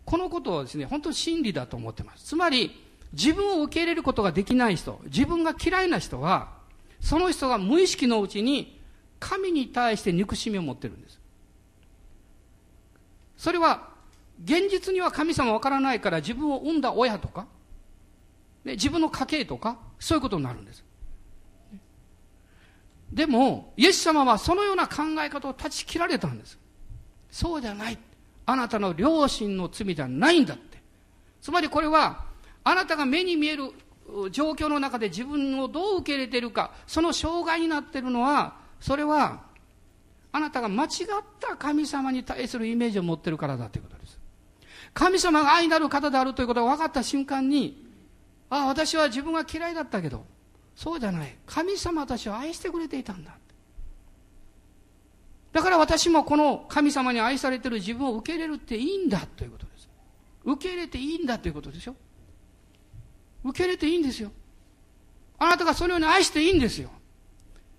[0.06, 2.26] このことをですね、本当に真理だと思ってます。
[2.26, 2.72] つまり、
[3.12, 6.52] 自分を受け入れることができない人、自分が嫌いな人は、
[7.04, 8.80] その人が無意識のうちに
[9.20, 11.20] 神に対して憎しみを持ってるんです。
[13.36, 13.90] それは、
[14.44, 17.46] 現実には神様わからないから自分を産んだ親とか、
[18.64, 20.84] ね、自分の家系とか、そういうことになるんです。
[23.12, 26.58] でも、イエス様はそのような考え方を断ち切られたんです。
[27.30, 27.98] そうじゃない。
[28.46, 30.82] あなたの良心の罪じゃないんだって。
[31.42, 32.24] つまりこれは、
[32.64, 33.74] あなたが目に見える
[34.32, 39.44] 状況の中で自分をどう受け入れているか、その障害になっているのは、それは、
[40.32, 40.90] あなたが間違っ
[41.40, 44.20] た神様に対するイメージを持ってるからだということです。
[44.94, 47.88] 神様が愛なる方であるということが分かった瞬間に、
[48.50, 50.26] ああ、私は自分が嫌いだったけど、
[50.76, 51.36] そうじゃない。
[51.46, 53.36] 神様私を愛してくれていたんだ。
[55.52, 59.90] だから私もこの神様に愛されている自分を受け入れるっていいんだということです。
[60.44, 61.96] 受け入れていいんだということでしょ。
[63.44, 64.32] 受け入れていいんですよ。
[65.38, 66.90] あなたがそのように愛していいんですよ。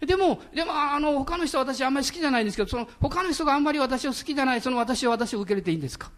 [0.00, 6.10] でも、でも、あの、他の人は私あんまり好きじゃないんですけど、その、他の人があんまり私を好きじゃない、その私を私を受け入れていいんですか？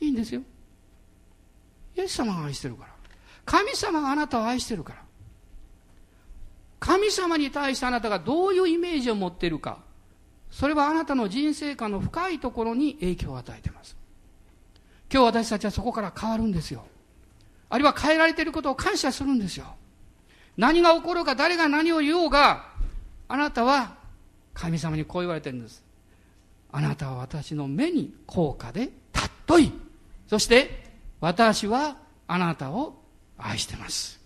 [0.00, 0.42] いいんですよ。
[1.96, 2.90] イエス様が愛してるから。
[3.46, 5.02] 神様があなたを愛してるから。
[6.80, 9.78] 神様に対してあなたがどういうイメージを持っているか。
[10.50, 13.96] それはあなたの人生観の深いところに影響を与えています。
[15.10, 16.84] 今日私たちはそこから変わるんですよ。
[17.74, 19.66] あるいは変えられていることを感謝するんですよ。
[20.56, 22.68] 何が起こるか誰が何を言おうが、
[23.26, 23.96] あなたは
[24.54, 25.82] 神様にこう言われてるんです。
[26.70, 29.72] あなたは私の目に高価で尊い。
[30.28, 30.84] そして
[31.20, 31.96] 私は
[32.28, 32.94] あなたを
[33.36, 34.20] 愛してます。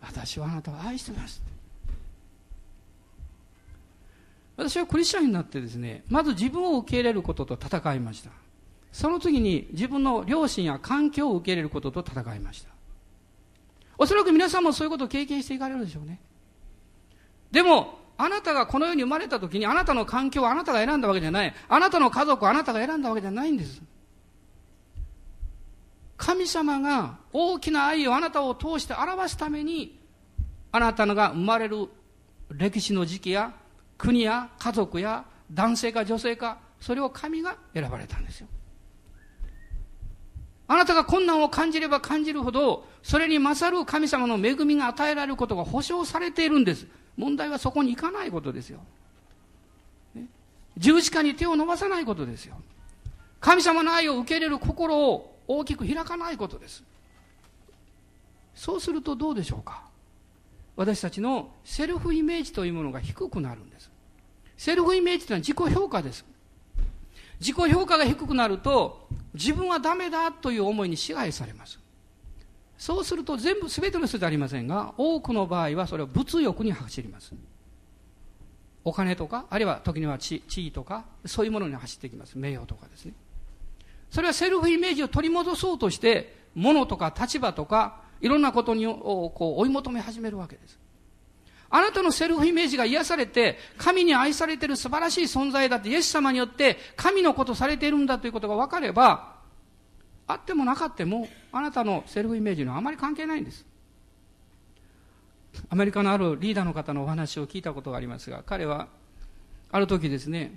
[0.00, 1.42] 私はあなたを愛してます。
[4.56, 8.30] 私はクリスチャンになってですね、まず自分を受け入れることと戦いました。
[8.94, 12.68] その次に自分の両親や環境を受け入れることと戦いました。
[13.98, 16.20] おそらく皆さんもそういうことを経験していかれるでしょうね。
[17.50, 21.52] でも、あなたがこの世に生まれた時にあなたの環境はあなたが選んだわけじゃない。
[21.68, 23.82] あなたの家族はあなたが選んだわけじゃないんです。
[26.16, 29.98] 神様が大きな愛をあなたを通して表すために、
[30.70, 31.88] あなたが生まれる
[32.48, 33.52] 歴史の時期や
[33.98, 38.46] 国や家族や男性か女性か、それを神が選ばれたんですよ。
[40.66, 46.86] あなたが困難を感じれば感じるほど、それに勝る神様の恵みが与えられることが保証されているんです。
[47.16, 48.80] 問題はそこに行かないことですよ。
[50.14, 50.26] ね、
[50.78, 52.56] 十字架に手を伸ばさないことですよ。
[53.40, 56.82] 神様の愛を受け入れる心を大きく開かないことです。
[58.54, 59.82] そうするとどうでしょうか
[60.76, 63.90] 私たちのセルフイメージというものが低くなるんです。
[64.56, 66.24] セルフイメージというのは自己評価です。
[67.38, 71.78] 自己評価が低くなると、自分はダメだという思いに支配されます。
[72.78, 77.32] そうすると全部全ての人じゃありませんが、多くの場合はそれは物欲に走ります。
[78.84, 82.38] お金とか、あるいは時には地地位とか、そういうものに走ってきます。
[82.38, 83.14] 名誉とかですね。
[84.10, 90.78] それはセルフイメージを取り戻そうとして、物とか立場とか、いろんなことにこう追い求め始めるわけです。
[91.76, 99.34] あなたのセルフイメージが癒されて、神に愛されてる素晴らしい存在だって、イエス様によって神のことされているんだということが分かれば、
[100.28, 103.66] あってもなかっても、あなたのセルフイメージにはあまり関係ないんです。
[105.68, 108.86] アメリカのあるリーダーの方のお話を聞いたことがありますが、彼は、
[109.72, 110.52] ある時ですね、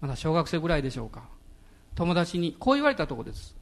[0.00, 1.24] まだ小学生ぐらいでしょうか、
[1.94, 3.54] 友達にこう言われたとこです。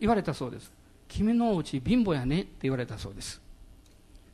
[0.00, 0.72] 言われたそうです。
[1.08, 3.42] 君のうち貧乏やねって言われたそうです。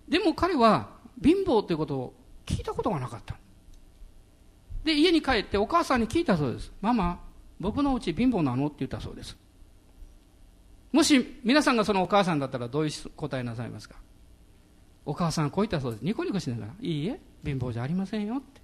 [0.08, 2.14] でも彼は貧乏ということを
[2.46, 3.36] 聞いたことがなかった。
[4.84, 6.72] で、家に帰ってお母さんに聞いたそうです。
[6.80, 7.20] ママ、
[7.60, 8.66] 僕のうち貧乏なの？
[8.66, 9.36] って言ったそうです。
[10.92, 13.96] もし皆さんがそのお母さんだったらどういう答えなさいますか？
[15.06, 16.02] お母さんこう言ったそうです。
[16.02, 18.60] ニコニコしながら、いいえ、貧乏じゃありませんよって。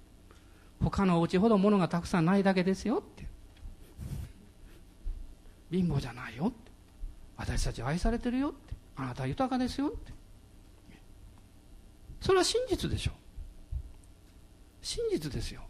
[0.83, 3.25] 他のお家ほど物がたくさんないだけですよって。
[5.71, 6.71] 貧乏じゃないよって。
[7.37, 8.75] 私たち愛されてるよって。
[8.95, 10.11] あなた豊かですよって。
[12.21, 13.13] それは真実でしょう。
[14.81, 15.61] 真実ですよ。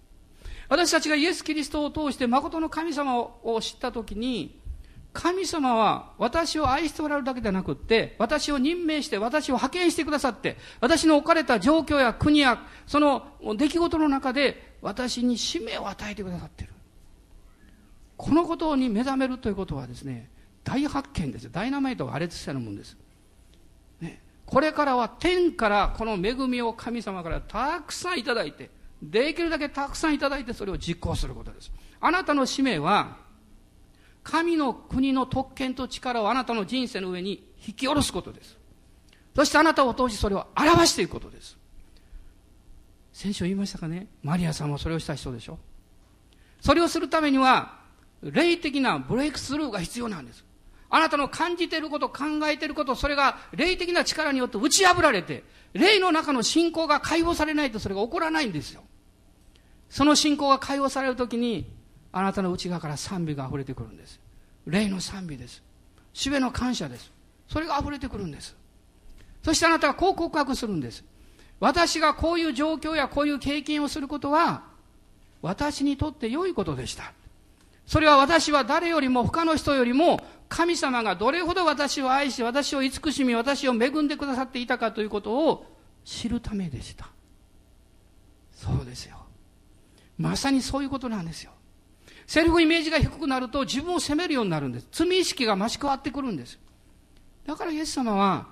[0.70, 4.60] 私たちがイエス・キリストを通して誠の神様を知ったときに、
[5.14, 13.28] 神様は私を愛しておられるだけではなくって、私を任命して私を派遣してくださって、私の置かれた状況や国やその
[13.58, 16.74] 出来事の中で私に使命を与えてくださっている。
[18.16, 20.30] このことに目覚めるということはですね、
[20.64, 21.52] 大発見です。
[21.52, 22.96] ダイナマイトが破裂したようなもんです。
[24.52, 28.70] これからは天からこの恵みを神様からたくさんいただいて、
[29.02, 31.72] できるだけたくさんいただいてそれを実行することです。
[32.02, 33.16] あなたの使命は、
[34.24, 38.58] 神の国の特権と力をあなたの人生の上に引き下ろすことです。
[39.34, 41.58] そしてあなたを通しそれを表していくことです。
[43.14, 44.08] 先週言いましたかね？
[44.22, 45.60] マリアさんもそれをした人でしょ？
[46.60, 47.80] それをするためには、
[48.22, 50.44] 霊的なブレイクスルーが必要なんです。
[50.94, 58.84] あなたの感じていること、考えていること、それが霊的な力によって打ち破られて、霊の中の信仰が解放されないとそれが起こらないんですよ。
[59.90, 61.66] その信仰が解放されるときに、
[62.12, 64.20] あなたの内側から賛美が溢れてくるんです。
[64.68, 65.64] 霊の賛美です。
[66.12, 67.10] 主への感謝です。
[67.48, 68.56] それが溢れてくるんです。
[69.44, 71.06] そしてあなたはこう告白するんです。
[71.62, 74.64] 私がこういう状況やこういう経験をすることは、
[75.42, 77.14] 私にとって良いことでした。
[77.86, 85.66] それは私は誰よりも他の人よりも神様がどれほど私を愛し、私を慈しみ、私を恵んでくださっていたかということを
[86.04, 87.10] 知るためでした。
[88.54, 89.18] そうですよ。
[90.18, 91.52] まさにそういうことなんですよ。
[92.28, 94.88] セルフイメージが低くなると自分を責めるようになるんです。
[94.92, 96.60] 罪意識が増し加わってくるんです。
[97.46, 98.48] だからイエス様は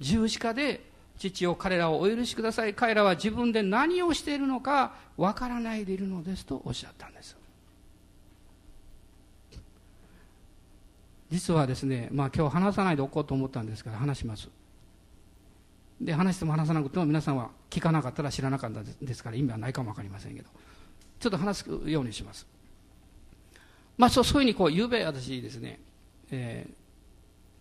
[0.00, 2.74] 十字架で父を彼らをお許しください。
[2.74, 7.33] 彼らは自分で何をしているのかわからないでいるのですとおっしゃったんです。
[11.34, 14.48] 実はですね、まあ今日話さないでおこうと思ったんですから話します。
[16.00, 20.48] で、話しても話さなくても皆さんは聞かなかったら知らなかったですから意味はないかもわかりませんけど、
[21.18, 22.46] ちょっと話すようにします。
[23.98, 25.80] まあそうそういうふうにこう、ゆうべ私ですね、
[26.30, 26.68] え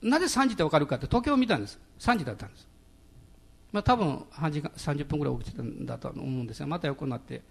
[0.04, 1.80] ー、なぜ3時ってわかるかって時計を見たんです。
[1.98, 2.68] 3時だったんです。
[3.72, 7.42] まあ多分半時間、30分ぐらい起きてたんだと思うんですが、また横になって、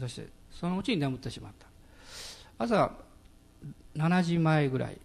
[0.00, 1.68] そしてそのうちに眠ってしまった。
[2.58, 2.90] 朝
[3.94, 4.98] 7時前ぐらい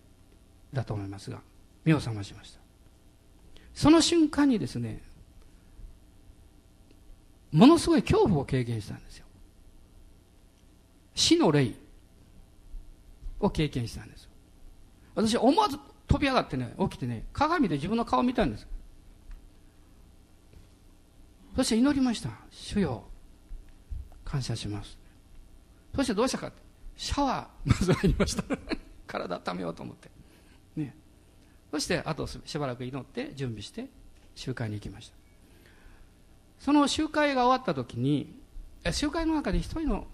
[0.73, 1.39] だと思いますが、
[1.85, 2.59] 目を覚ましました。
[3.73, 5.01] その瞬間にですね、
[7.51, 9.25] ものすごい恐怖を経験したんですよ。
[11.15, 11.73] 死の霊
[13.39, 14.27] を経験したんです。
[15.15, 18.67] 私思わず飛び上がってね、起きてね、鏡で自分の顔を見たんです。
[21.55, 22.29] そして祈りました。
[22.49, 23.03] 主よ、
[24.25, 24.97] 感謝します。
[25.95, 26.51] そしてどうしたか
[26.95, 28.43] シャワー、まず入りました。
[29.07, 30.09] 体温めようと思って。
[31.73, 33.87] そして、あとしばらく祈って準備して
[34.35, 35.15] 集会に行きました。
[36.59, 38.39] その集会が終わった時に、
[38.91, 40.05] 集会の中で一人の、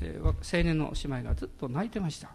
[0.00, 2.30] 青年の姉妹がずっと泣いてました。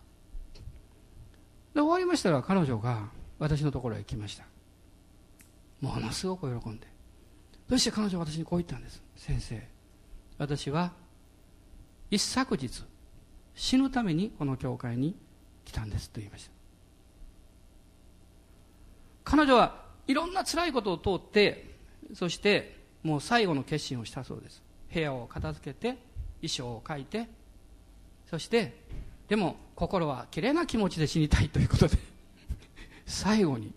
[1.74, 3.10] で、終わりましたら彼女が
[3.40, 4.46] 私のところへ来ました。
[5.82, 6.88] ものすごく喜んで。
[7.68, 9.04] そして彼女は私にこう言ったんです。
[9.18, 9.62] 先生、
[10.38, 10.94] 私は
[12.10, 12.86] 一昨日
[13.54, 15.18] 死ぬためにこの教会に
[15.66, 16.61] 来たんですと言いました。
[19.24, 21.76] 彼女はいろんな辛いことを通って、
[22.14, 24.62] そしてもう最後の決心をしたそうです。
[24.94, 25.98] 部屋を片付けて、
[26.42, 27.28] 衣装を書いて、
[28.30, 28.74] そして
[29.28, 31.98] でも心はきれいな気持ちで死にたいということで
[33.06, 33.74] 最後に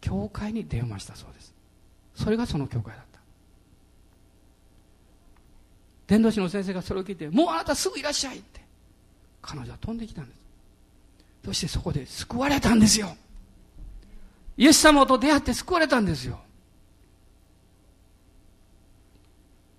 [0.00, 1.54] 教会に電話したそうです。
[2.14, 3.20] それがその教会だった。
[6.06, 8.60] 伝道師の先生がそれを聞いてもうあなたすぐいらっしゃいって。
[9.42, 10.40] 彼女は飛んできたんです。
[11.44, 13.16] そしてそこで救われたんですよ。
[14.60, 16.38] イエス様と出会って救われたんですよ。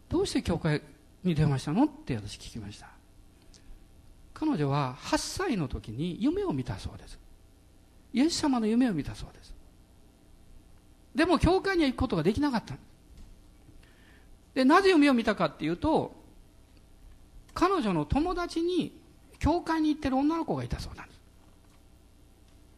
[0.10, 0.82] どうして教会
[1.24, 1.84] に電話したの？
[1.84, 2.88] って私聞きました。
[4.34, 7.20] 彼女は8歳の時に夢を見たそうです。
[8.12, 9.54] イエス様の夢を見たそうです。
[11.14, 12.74] でも教会には行くことができなかった。
[14.56, 16.12] でなぜ夢を見たかっていうと
[17.54, 19.00] 彼女の友達に
[19.38, 21.11] 教会に行ってる女の子がいたそうなんです。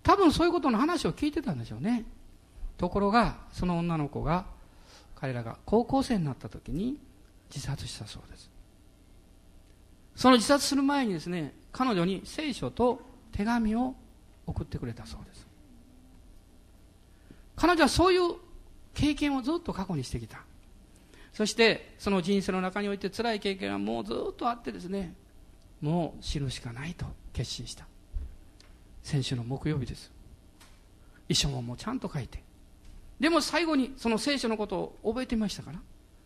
[0.03, 2.05] 多分そういうことの話を聞いてたんでしょうね。
[2.77, 4.45] ところがその女の子が
[5.15, 6.99] 彼らが高校生になった時に
[7.49, 8.49] 自殺したそうです。
[10.15, 13.01] その自殺する前にですね彼女に聖書と
[13.31, 13.95] 手紙を
[14.45, 15.47] 送ってくれたそうです。
[17.55, 18.35] 彼女はそういう
[18.93, 20.43] 経験をずっと過去にしてきた。
[21.31, 25.15] そしてその人生の中において辛い経験がもうずっとあってですね
[25.81, 27.87] もう死ぬしかないと決心した。
[29.03, 30.11] 先週の木曜日です。
[31.29, 32.41] 遺書ももうちゃんと書いて。
[33.19, 35.79] でも最後にその聖書のことを覚えていましたから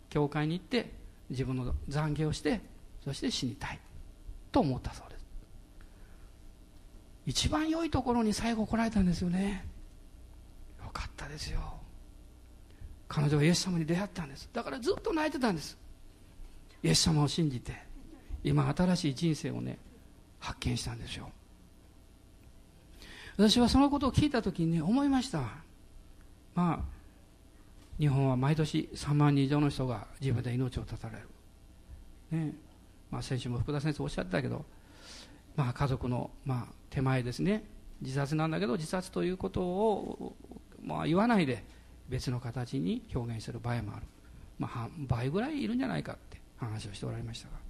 [0.09, 0.91] 教会に行って
[1.29, 2.61] 自分の懺悔をして
[3.03, 3.79] そして死にたい。
[4.51, 5.25] と思ったそうです。
[7.25, 9.65] 一番良いところに最後来られたんですよね。
[10.83, 11.59] よかったですよ。
[13.07, 14.49] 彼女はイエス様に出会ったんです。
[14.53, 15.77] だからずっと泣いてたんです。
[16.83, 17.73] イエス様を信じて
[18.43, 19.77] 今新しい人生をね
[20.39, 21.29] 発見したんですよ。
[23.37, 25.41] 私はそのことを聞いた時にね思いました。
[26.55, 26.79] まあ
[27.99, 31.27] 日本は毎年3万人以上の人が自分で命を絶たれる。
[32.31, 32.53] ね。
[33.09, 34.65] まあ、先週も福田先生おっしゃってたけど、
[35.55, 37.63] まあ、家族の、まあ、手前ですね。
[38.01, 40.35] 自殺なんだけど自殺ということを、
[40.83, 41.63] まあ、言わないで
[42.09, 44.05] 別の形に表現する場合もある、
[44.59, 47.66] まあ、倍ぐらいいるんじゃないかって話をしておられましたが。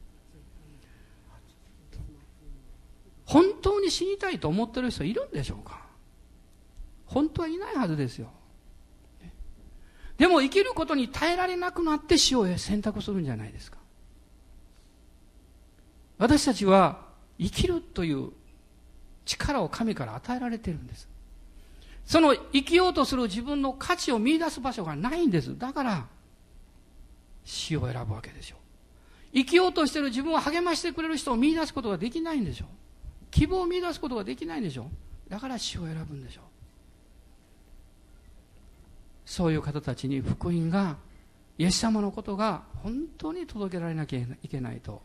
[3.28, 5.86] 本当に死にたいと思ってる人いるんでしょうか？
[7.06, 8.30] 本当はいないはずですよ
[10.18, 13.78] でも生きることに耐えられなくなって死を選択するんじゃないですか？
[16.18, 17.06] 私たちは
[17.38, 18.32] 生きるという
[19.26, 21.08] 力を神から与えられているんです。
[22.06, 25.56] その生きようとする自分の価値を見出す場所がないんです。
[25.60, 26.08] だから、
[27.44, 28.60] 死を選ぶわけでしょう。
[29.34, 32.68] 生きようとしている自分を励ましてくれる人を見出すことができないんでしょう。
[33.32, 34.90] 希望を見出すことができないんでしょ？
[35.30, 36.42] だから死を選ぶんでしょ？
[36.42, 36.44] う。
[39.26, 40.98] そういう方たちに福音が、
[41.58, 45.02] イエス様のことが本当に届けられなきゃいけないと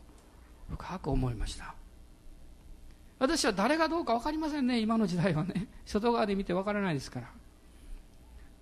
[0.69, 1.73] 深く思いました
[3.17, 7.27] 私は誰がどうか分かりませんね今の時代はね外側で見て分からないですから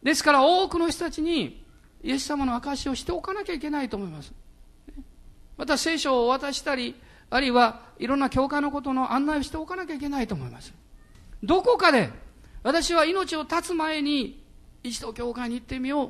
[0.03, 1.65] ですから多くの人たちに
[2.01, 4.31] イエス様の証しをしておかなきゃいけないと思います
[5.57, 6.95] また聖書を渡したり
[7.31, 10.73] あるいはいろんな教会のことの案内をしておかなきゃいけないと思います。
[11.41, 12.09] どこかで
[12.61, 14.43] 私は命を絶つ前に
[14.83, 16.09] 一度教会に行ってみよう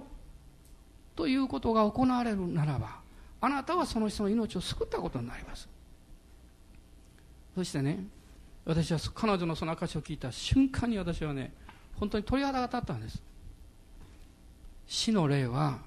[1.15, 2.99] ということが行われるならば
[3.39, 5.69] あなたはその人の命を救ったことになります。
[7.55, 8.03] そしてね
[8.65, 11.53] 私は彼女のその証を聞いた瞬間に私はね
[11.99, 13.21] 本当に鳥肌が立ったんです。
[14.87, 15.77] 死の霊は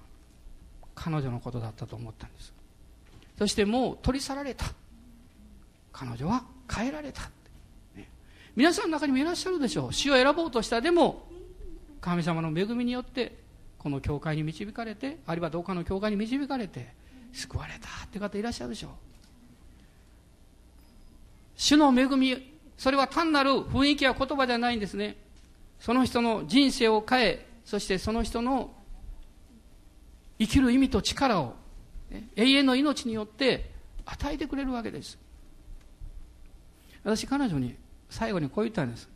[0.95, 2.53] 彼女のことだったと思ったんです。
[3.37, 4.66] そしてもう取り去られた。
[5.95, 7.23] 彼女は変えられた、
[7.95, 8.09] ね、
[8.57, 9.93] 皆さんの中にもいらっしゃるでしょう。
[9.93, 11.29] 死を選ぼうとしたでも
[12.01, 13.33] 神様の恵みによって
[13.79, 16.93] この教会に導かれてあるいはどうかの教会に導かれて
[17.33, 18.91] 救われたって方いらっしゃるでしょう。
[21.57, 25.17] 主の恵みそれは単なる雰囲気や言葉じゃないんですね。
[25.79, 28.75] その人の人生を変えそしてその人の
[30.41, 31.55] 生きる意味と力を
[32.35, 33.71] 永遠の命によって
[34.05, 35.19] 与えてくれるわけです。
[37.05, 37.77] 私彼女に
[38.11, 39.09] 最後にこう言ったんです。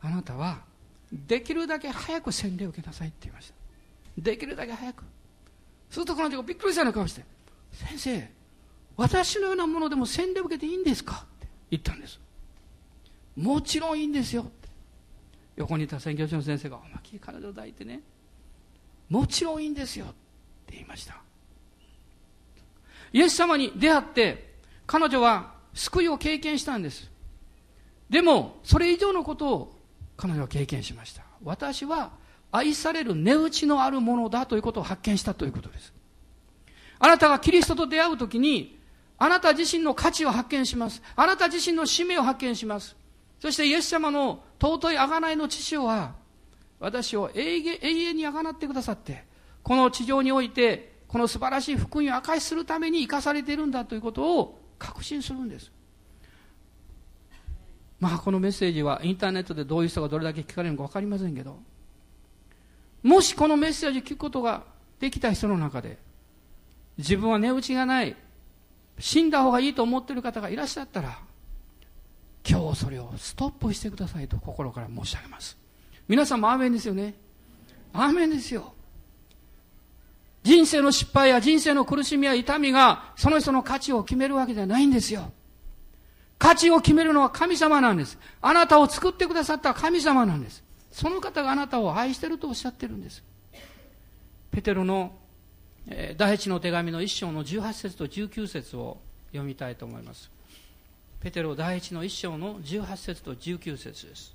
[0.00, 0.60] あなたは
[1.12, 3.54] できるだけ早く洗礼を受けなさいって言いました。
[4.18, 5.04] できるだけ早く。
[5.90, 7.22] すると彼女がびっくりしたような顔して
[7.72, 8.30] 先生
[8.96, 11.26] 私のようなものでも洗礼を受けていいんですか？
[11.36, 12.18] って言ったんです。
[13.36, 14.42] もちろんいいんですよ。
[14.42, 14.68] って
[15.56, 18.00] 横にいた宣教師の先生が「おまき彼女抱いてね。
[19.08, 20.08] もちろんいいんですよ」っ
[20.66, 21.20] て言いました。
[23.12, 24.54] イエス様に出会って
[24.86, 27.10] 彼女は救いを経験したんです。
[28.10, 29.78] でもそれ以上のことを
[30.16, 31.22] 彼女は経験しました。
[31.42, 32.12] 私は
[32.50, 35.92] 愛される値打ちのあるものだということを発見したということです。
[36.98, 38.78] あなたがキリストと出会うときに
[39.18, 41.02] あなた自身の価値を発見します。
[41.16, 42.96] あなた自身の使命を発見します。
[43.40, 46.14] そしてイエス様の尊い贖いの父は
[46.78, 49.24] 私を永遠に贖ってくださって
[49.62, 55.70] この地上においてこの素晴らしい福音を明かしするために生かされているんだということを確信するんです。
[58.00, 61.60] まあこのメッセージはインターネットでどういう人がどれだけ聞かれるのか分かりませんけど
[63.04, 64.64] もしこのメッセージを聞くことが
[64.98, 65.98] できた人の中で
[66.98, 68.16] 自分は値打ちがない
[68.98, 71.16] 死んだ方がいいと思っている方がいらっしゃったら
[72.48, 75.56] 今日それをストップしてくださいと心から申し上げます。
[76.08, 77.14] 皆さんもアーメンですよね。
[77.92, 78.74] アーメンですよ。
[80.42, 85.32] 人生の失敗や人生の苦しみや痛みがその人の価値を決めるわけではないんですよ。
[86.38, 88.18] 価値を決めるのは神様なんです。
[88.40, 90.64] あなたを作ってくださった神様なんです。
[90.90, 93.22] その方があなたを愛してるとおっしゃってるんです。
[94.50, 95.12] ペテロの、
[95.86, 98.98] えー、第一の手紙の一章の18節と19節を
[99.30, 100.30] 読みたいと思います。
[101.20, 104.34] ペテロ第一の一章の18節と19節です。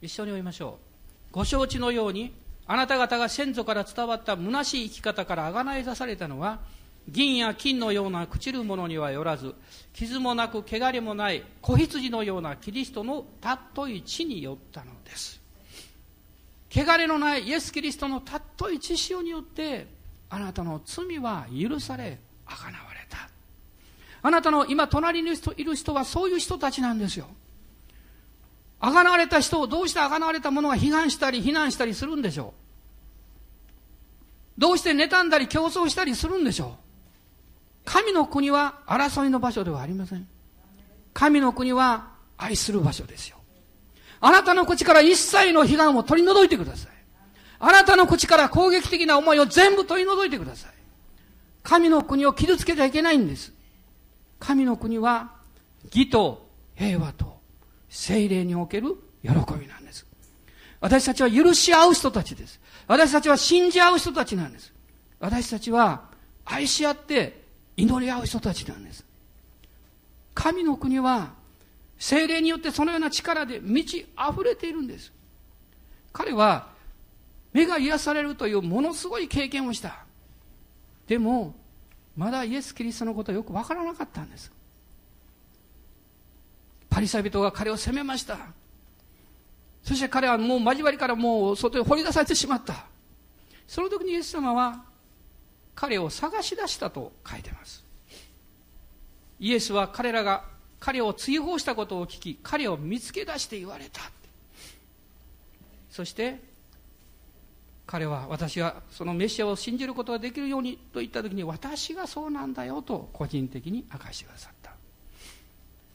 [0.00, 0.87] 一緒に読みましょう。
[1.38, 2.34] ご承知のように
[2.66, 6.58] あなた方が先祖から伝わった虚しい生き方からあがない出されたのは
[7.08, 9.54] 銀や金のような朽ちるものにはよらず
[9.92, 15.40] 傷もなく汚れもない子羊のようなキリストの尊い血によったのです。
[16.72, 19.86] 汚れのないイエス・キリストの尊い血潮によって
[20.30, 23.30] あなたの罪は許されあがなわれた。
[24.22, 27.28] あなたの今隣にいる人はそういう人たちなんですよ。
[28.80, 32.54] あがなわれた人をどうしてあがなわれた者が批判したり非難したりするんでしょ
[34.56, 34.60] う？
[34.60, 36.70] どうして妬んだり競争したりするんでしょう？
[37.84, 40.28] 神の国は争いの場所ではありません。
[41.14, 43.38] 神の国は愛する場所ですよ。
[44.20, 46.92] あなたの口から一切の批判を取り除いてください。
[47.60, 50.72] あなたの口から攻撃的な思いを全部取り除いてください。
[51.62, 53.52] 神の国を傷つけちゃいけないんです。
[54.38, 55.32] 神の国は
[55.86, 57.37] 義と平和と
[57.88, 60.06] 精霊における喜びなんです。
[60.80, 62.60] 私たちは許し合う人たちです。
[62.86, 64.72] 私たちは信じ合う人たちなんです。
[65.18, 66.04] 私たちは
[66.44, 67.42] 愛し合って
[67.76, 69.04] 祈り合う人たちなんです。
[70.34, 71.32] 神の国は
[71.98, 75.12] 精霊によってそのような力で満ち溢れているんです。
[76.12, 76.68] 彼は
[77.52, 80.04] 目が癒されるというものすごい経験をした。
[81.06, 81.54] でも、
[82.16, 84.52] まだイエス・キリストのことはよくわからなかったんです。
[86.98, 88.36] パリサイ人が彼を責めました。
[89.84, 92.86] そして彼はもう交わりからもう外へ掘り出されてしまった。
[93.68, 94.82] その時にイエス様は
[95.76, 97.84] 彼を探し出したと書いてます。
[99.38, 100.42] イエスは彼らが
[100.80, 104.00] 彼を追放したことを聞き彼を見つけ出して言われた。
[105.92, 106.40] そして
[107.86, 114.57] 彼は私はそのメシアを信じることができるようにと言った時に私がそうなんだよと個人的に明かしてくださった。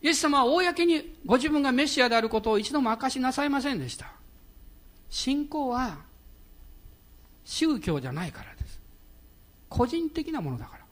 [0.04, 4.12] イエス様は公にご自分がメシアであることを一度も明かしなさいませんでした。
[5.10, 5.98] 信仰は
[7.46, 8.82] 宗教じゃないからです。
[9.70, 10.84] 個人的なものだから。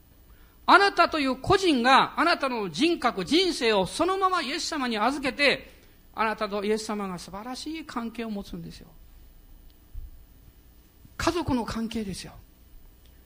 [0.66, 5.70] あなたという個人があなたの人格、人生をそのままイエス様に預けて、
[6.16, 8.88] あなたとイエス様が素晴らしい関係を持つんですよ。
[11.18, 12.32] 家族の関係ですよ。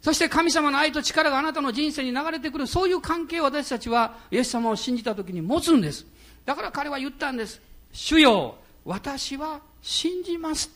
[0.05, 6.05] そして神様の愛と力があなたの人生に流れてくる、そういう関係を私たちはイエス様を信じた時に持つんです。
[6.45, 7.59] だから彼は言ったんです。
[7.91, 8.53] 主よ、
[8.85, 10.69] 私は信じます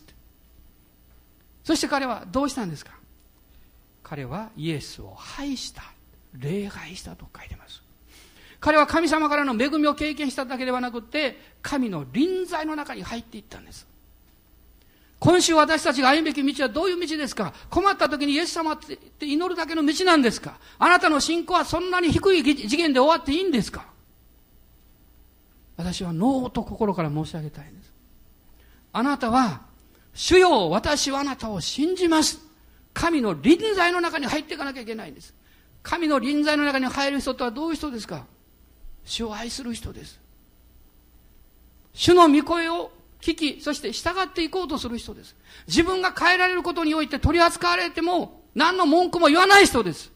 [1.63, 2.93] そして彼はどうしたんですか？
[4.01, 5.83] 彼はイエスを拝した。
[6.33, 7.83] 礼拝したと書いてます。
[8.59, 13.85] 彼は神様からの恵みを経験しただけではなくて、神の臨在の中に入っていったんです。
[15.19, 17.53] 今週私たちが歩むべき道はどういう道ですか？
[17.69, 20.57] 困った時にイエス様って祈るだけの道なんですか？
[20.77, 23.85] あなたの信仰はそんなに低い次元で終わっていいんですか？
[25.75, 27.91] 私は脳と心から申し上げたいんです。
[28.93, 29.61] あなたは、
[30.13, 32.39] 主よ、私はあなたを信じます。
[32.93, 35.33] 神の臨在の中に入っていかなきゃいけないんです。
[35.83, 38.25] 神の臨在の中に入る人とはどういう人ですか？
[39.05, 40.19] 主を愛する人です。
[41.93, 42.91] 主の御声を
[43.21, 45.35] 聞き、そして従っていこうとする人です。
[45.67, 50.11] 自分が変えられることにおいて取り扱われても、何の文句も言わない人です。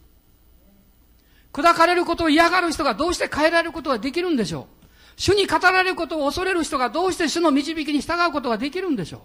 [1.54, 4.86] 砕かれることを嫌がる人がどうして変えられることができるんでしょう
[5.16, 9.22] 主に語られることを恐れる人がどうして主の導きに従うことができるんでしょう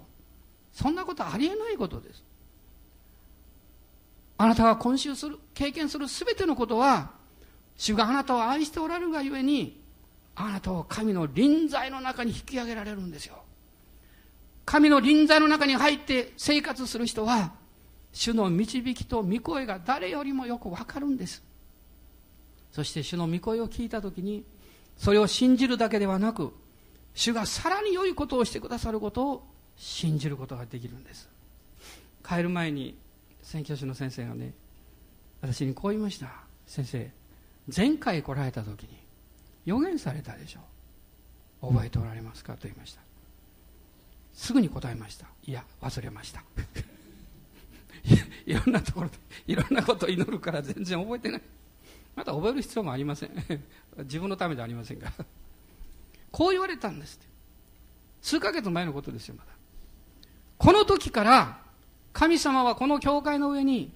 [0.75, 2.23] そんなことはありえないことです。
[4.37, 7.11] あなたが今週する、経験するすべてのことは、
[7.77, 9.81] 主があなたを愛しておられるがゆえに、
[10.37, 13.43] あなたを神の臨在の中に引き上げられるんですよ。
[14.69, 17.53] 神の臨在の中に入って生活する人は、
[18.13, 21.43] 主の導きと御声が誰よりもよくわかるんです。
[22.71, 24.45] そして主の御声を聞いたときに、
[24.99, 26.53] それを信じるだけではなく、
[27.15, 29.47] 主がさらに良いことをしてくださることを
[29.79, 31.31] 信じることができるんです。
[32.23, 32.95] 帰る前に
[33.43, 34.53] 宣教師の先生がね、
[35.41, 36.29] 私にこう言いました。
[36.67, 37.11] 先生、
[37.75, 38.91] 前回来られた時に
[39.65, 40.61] 予言されたでしょ
[41.67, 41.73] う。
[41.73, 42.53] 覚えておられますか？
[42.53, 43.01] と言いました。
[44.39, 45.27] すぐに答えました。
[45.45, 46.45] いや、忘れました。
[48.47, 49.19] いろんなところで、
[49.49, 51.43] いろんなことを祈るから全然覚えてない。
[52.15, 53.31] また覚える必要もありません。
[53.99, 55.13] 自分のためではありませんが。
[56.31, 57.19] こう言われたんです。
[58.23, 59.51] 数ヶ月前のことですよ、まだ。
[60.57, 61.61] この時から
[62.13, 63.93] 神様はこの教会の上に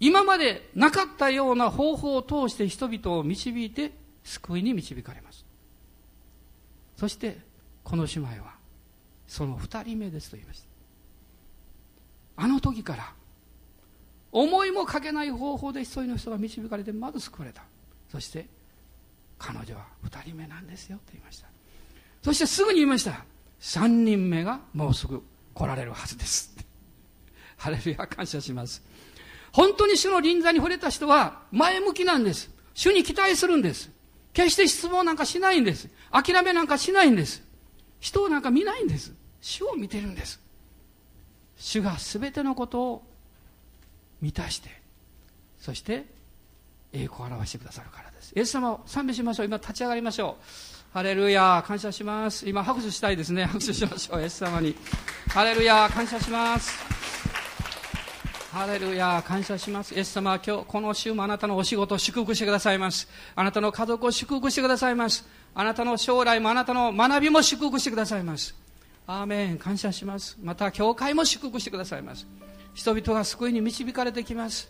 [0.00, 3.92] 今までなかったような方法を通して人々を導いて
[4.24, 5.44] 救いに導かれます
[6.96, 7.38] そして
[7.84, 8.59] この姉妹は
[9.30, 10.66] その二人目ですと言いました
[12.42, 13.12] あの時から
[14.32, 17.62] 思いもかけない方法で一人の人が導かれてまず救われた
[18.10, 18.46] そして
[19.38, 21.46] 彼女は二人目なんですよと言いました
[22.22, 23.24] そしてすぐに言いました
[23.60, 25.22] 三人目がもうすぐ
[25.54, 26.52] 来られるはずです
[27.56, 28.82] ハレルヤ感謝します。
[29.52, 32.50] 本当に主の臨在に触れた人は前向きなんです。
[32.72, 33.90] 主に期待するんです。
[34.32, 35.90] 決して失望なんかしないんです。
[36.10, 37.42] 諦めなんかしないんです。
[37.98, 39.12] 人をなんか見ないんです。
[39.40, 40.40] 主を見てるんです。
[41.56, 43.02] 主が全てのことを
[44.20, 44.70] 満たして、
[45.58, 46.04] そして
[46.92, 48.32] 栄光を表してくださるからです。
[48.34, 49.46] イエス様を賛美しましょう。
[49.46, 50.44] 今立ち上がりましょう。
[50.92, 52.48] ハレルヤ感謝します。
[52.48, 53.44] 今拍手したいですね。
[53.44, 54.22] 拍手しましょう。
[54.22, 54.74] イエス様に。
[55.28, 56.72] ハレルヤ感謝します。
[58.50, 59.94] ハレルヤ感謝します。
[59.94, 63.08] イエス様は今日、この週もあなたのお仕事を祝福してくださいます。
[63.36, 65.24] あなたの家族を祝福してくださいます。
[65.54, 68.52] あなたの将来もあなたの学びも祝福してくださいます。
[69.10, 70.38] アーメン感謝します。
[70.42, 72.26] また、教会も祝福してくださいます。
[72.74, 74.68] 人々が救いに導かれてきます。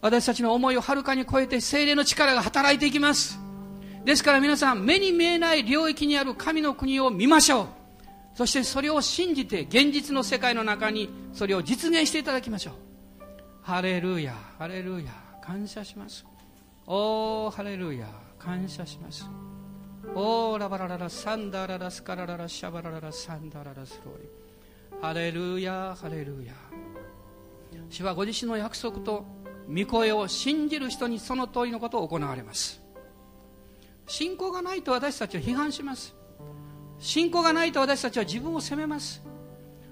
[0.00, 3.38] 私たちの思いをはるかに超えて精霊の力が働いていきます。
[4.04, 7.66] ですから皆さん、目に見えない領域にある神の国を見ましょう。
[8.34, 12.86] そしてそれを信じて現実の世界の中にそれを実現していただきましょう。
[13.66, 15.10] ハレルヤハレルヤ
[15.42, 16.24] 感謝します
[16.86, 18.06] おーハレルヤ
[18.38, 19.28] 感謝します
[20.14, 24.28] おーラバラララサンダララスカラララシャバラララサンダララスローリ
[25.00, 26.54] ハレルヤハレルヤ。
[27.90, 29.24] 主はご自身の約束と
[29.68, 32.80] 御声を信じる人にその通りのことを行われます。
[34.06, 36.14] 信仰がないと私たちは批判します。
[36.98, 39.22] 信仰がないと私たちは自分を責めます。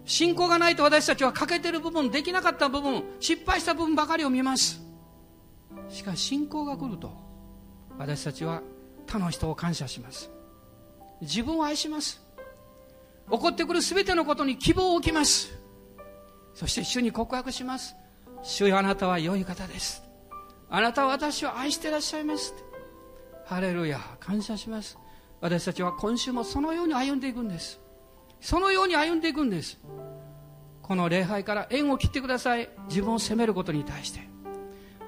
[0.06, 4.80] 信仰がないと私たちは欠けてる部分できなかった部分失敗した部分ばかりを見ます。
[5.88, 7.12] しかし信仰が来ると
[7.98, 8.62] 私たちは
[9.06, 10.30] 他の人を感謝します。
[11.20, 12.24] 自分を愛します。
[13.30, 15.52] 起こってくる全てのことに希望を置きます。
[16.54, 17.94] そして主に告白します。
[18.42, 20.02] 主よあなたは良い方です。
[20.68, 22.54] あなたは私を愛していらっしゃいます。
[23.46, 24.98] ハレルヤ感謝します。
[25.40, 27.80] 私たちは今週もそのように歩んでいくんです。
[28.40, 29.78] そのように歩んでいくんです。
[30.82, 32.68] この礼拝から縁を切ってください。
[32.88, 34.20] 自分を責めることに対して。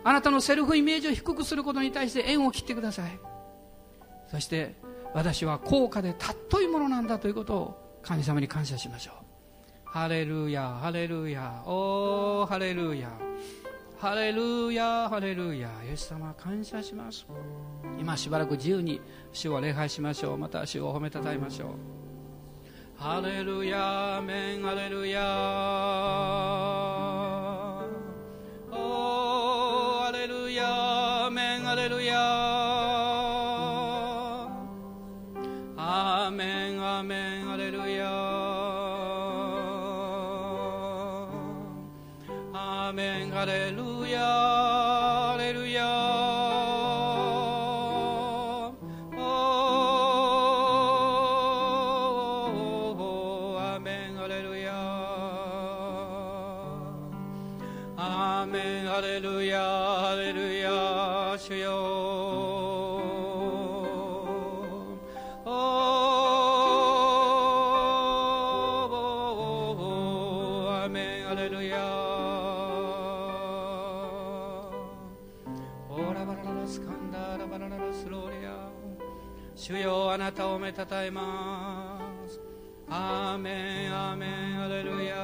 [0.05, 3.19] あなたのセルフイメージを低くすることに対して縁を切ってください。
[4.31, 4.75] そして
[5.15, 9.15] 私は高価で尊いものなんだということを神様に感謝しましょう。
[9.85, 13.11] ハレルヤハレルヤおーハレルヤ。
[13.99, 15.71] ハレルヤハレルヤ。
[15.89, 17.27] イエス様感謝します。
[17.99, 19.01] 今しばらく自由に
[19.33, 20.39] 主を礼拝しましょう。
[20.39, 21.71] また主を褒めたたえましょう。
[22.99, 26.96] ハレルヤメンハレルヤ。
[80.77, 81.99] たたえま
[82.29, 82.39] す。
[82.91, 85.17] アーメンアーメンハレルヤ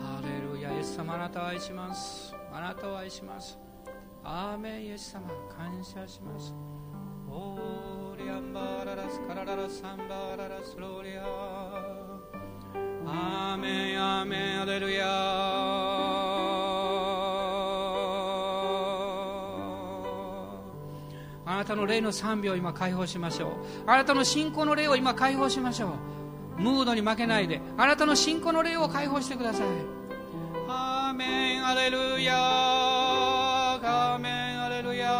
[0.00, 2.34] ハレルヤイエス様あなたを愛します。
[2.52, 3.56] あなたを愛します。
[4.24, 6.52] アーメンイエス様感謝します。
[7.28, 11.22] オーリアンバーララスカラララサンバーララスローリア
[13.06, 15.99] アーメンアーメンハレルヤ
[21.60, 23.50] なたの霊の賛美を今解放しましょう。
[23.86, 25.88] あなたの信仰の霊を今解放しましょ
[26.58, 26.62] う。
[26.62, 29.66] ムードに負けないであなたの信仰の霊を解放してください。
[30.68, 35.10] アーメンアレルヤアーメンアレルヤ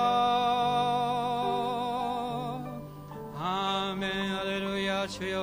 [3.37, 5.43] アーメンアレルヤ主よ。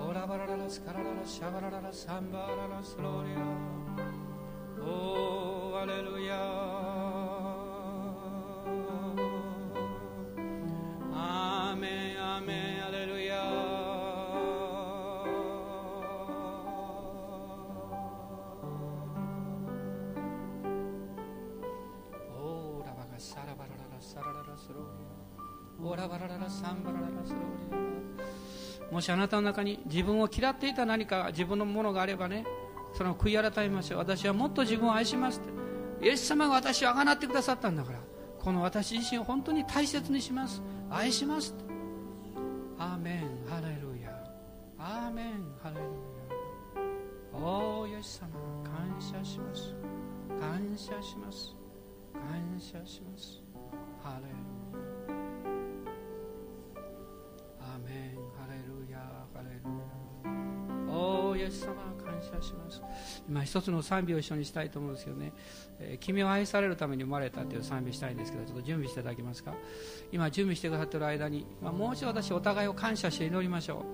[0.00, 2.46] オラバラララスカラララシャバラララサンバラ
[2.76, 3.31] ラスローリ
[28.90, 32.44] もしあなたの中に自分を嫌っていた何か自分のものがあればね
[32.94, 33.98] それを悔い改めましょう。
[33.98, 36.06] 私はもっと自分を愛しますって。
[36.06, 37.98] イエス様が私をあがなってくださったんだから。
[38.38, 40.60] この私自身を本当に大切にします。
[40.90, 41.64] 愛しますって。
[42.78, 43.48] アーメン。
[43.48, 44.10] ハレルヤ。
[44.78, 45.54] アーメン。
[45.62, 45.86] ハレルヤ。
[47.40, 48.28] おーイエス様
[48.64, 49.74] 感謝します。
[50.40, 51.54] 感謝します。
[52.12, 53.40] 感謝します。
[54.02, 54.42] ハレルヤ。
[57.60, 58.18] アーメン。
[58.36, 58.98] ハレルヤ。
[59.32, 59.60] ハレル
[60.90, 60.92] ヤ。
[60.92, 61.91] おーイエス様。
[62.22, 62.82] 謝します。
[63.28, 65.32] 今一つの賛美を一緒にしたいと思うんですけどね、
[65.80, 69.54] えー君を愛されるために生まれたという賛美したいんですけどちょっと準備していただけますか？
[70.12, 73.84] 今準備してくださってる間に、まあ、もう一度私お互いを感謝して祈りましょ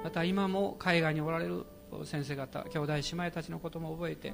[0.00, 0.02] う。
[0.04, 1.64] また今も海外におられる
[2.04, 4.32] 先生方兄弟姉妹たちのことも覚えて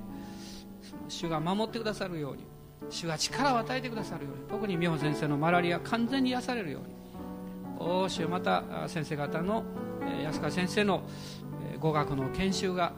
[0.82, 2.44] その主が守ってくださるように
[2.88, 6.88] 主が力を与えてくださるように特に美穂先生のマラリア完全に癒されるように。
[7.80, 9.62] おー主また先生方の、
[10.24, 11.02] 安川先生の、
[11.78, 12.92] 語学の研修が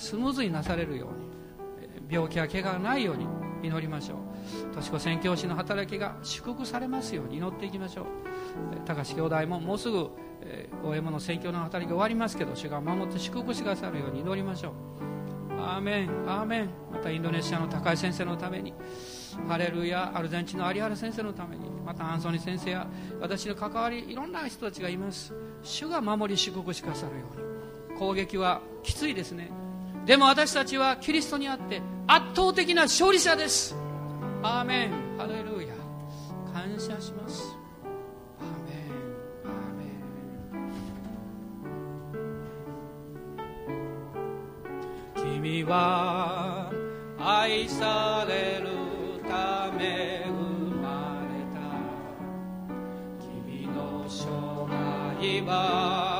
[0.00, 3.26] スムーズになされるように、病気や怪我がないように
[3.62, 4.74] 祈りましょう。
[4.74, 8.06] とし子宣教師の働きが祝福されますように祈っていきましょう、
[8.86, 10.08] 高橋兄弟ももうすぐ、
[10.40, 14.72] えー、OM の宣教の働きが終わりますけど主が守って祝福してくださるように祈りましょう。
[15.60, 16.70] アーメンアーメン。
[16.90, 18.72] またインドネシアの高井先生のために
[19.46, 22.86] ハレルヤアルゼンチンの有原先生のためにまたアンソニー先生や
[23.20, 25.34] 私の関わりいろんな人たちがいます。
[25.62, 27.98] 主が守り祝福してくださるように。
[27.98, 29.50] 攻撃はきついですね。
[30.06, 33.76] でも私たちはキリストにあって圧倒的な勝利者です。
[34.42, 34.90] アーメン。
[35.18, 35.74] ハレルヤ。
[36.52, 37.56] 感謝します。
[38.40, 38.90] アーメン。
[39.44, 39.84] アーメ
[45.28, 45.40] ン。
[45.40, 46.72] 君は
[47.18, 48.68] 愛される
[49.28, 50.32] ため生
[50.80, 51.60] まれた。
[53.20, 53.78] 君の
[54.08, 54.24] 生
[55.20, 56.19] 涯は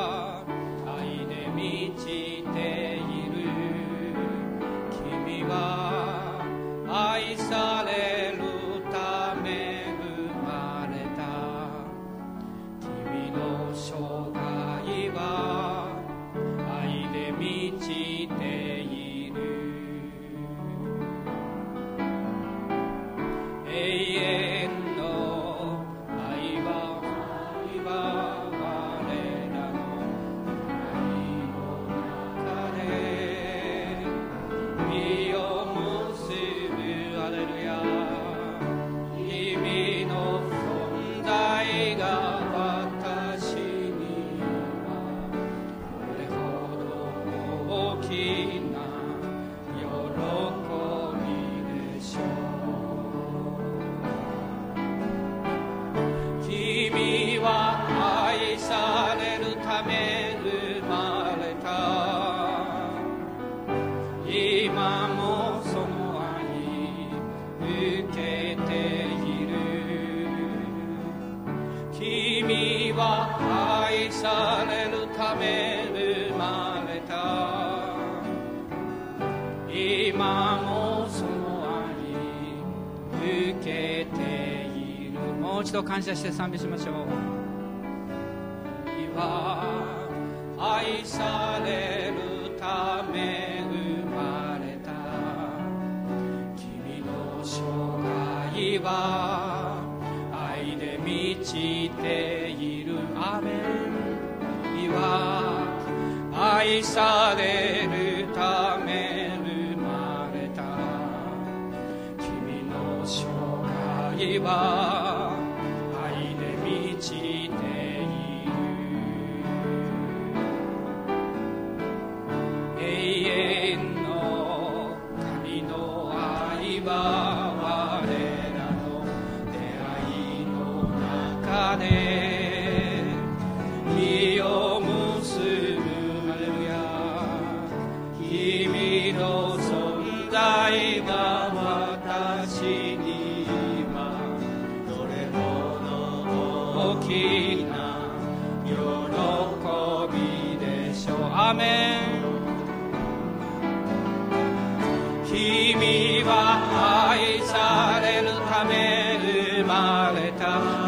[72.92, 77.96] は愛されるため生まれた。
[79.72, 85.18] 今もその愛受けている。
[85.40, 86.94] もう一度感謝して賛美しましょう。
[89.16, 89.64] は
[90.58, 94.90] 愛されるため生まれた。
[96.56, 97.60] 君の生
[98.54, 99.82] 涯は
[100.32, 101.89] 愛で満ち
[106.80, 110.62] 愛されるため生まれた。
[112.16, 113.26] 君の生
[114.16, 114.89] 涯は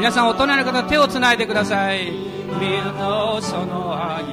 [0.03, 2.11] 皆さんお隣の方手をつないでください。
[2.11, 4.24] 水のその愛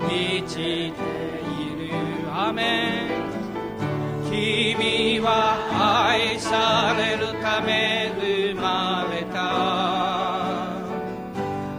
[0.00, 0.94] 満ちている。
[2.32, 4.28] アーメン。
[4.28, 10.74] 君は愛されるため生まれた。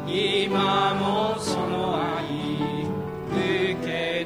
[0.07, 2.85] 今もその愛
[3.73, 4.25] 受け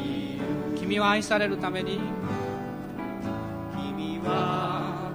[0.00, 0.78] いる。
[0.78, 1.98] 君は愛されるために。
[3.74, 5.10] 君は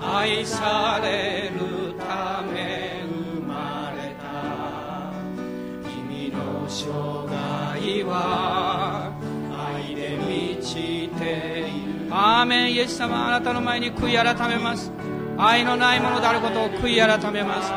[0.00, 1.79] 愛される
[2.10, 5.12] ため生まれた
[5.88, 6.90] 君の生
[7.28, 9.12] 涯は
[9.76, 12.08] 愛で満ちている。
[12.10, 14.90] アーメンイエス様あなたの前に悔い改めます。
[15.38, 17.70] 愛のないものであることを悔い改めます。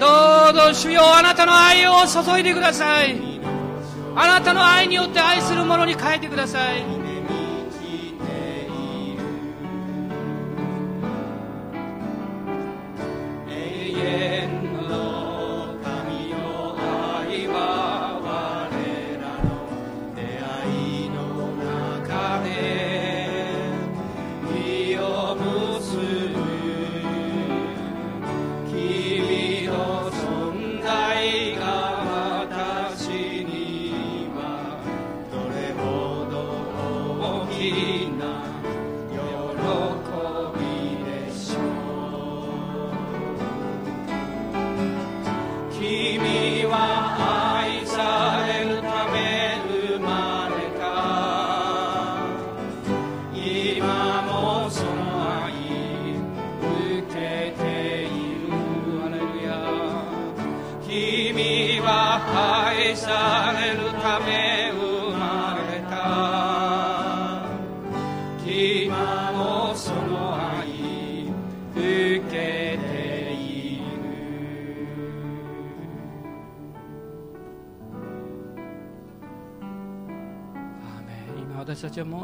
[0.00, 0.06] ど
[0.50, 3.20] うぞ主よあなたの愛を注いでください。
[4.16, 7.03] あなたの愛によって愛する者に変えてください。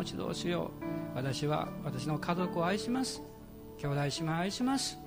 [0.01, 0.71] 私たちはもう一度主よ
[1.15, 3.21] 私は私の家族を愛します。
[3.79, 4.99] 兄弟姉妹を愛します。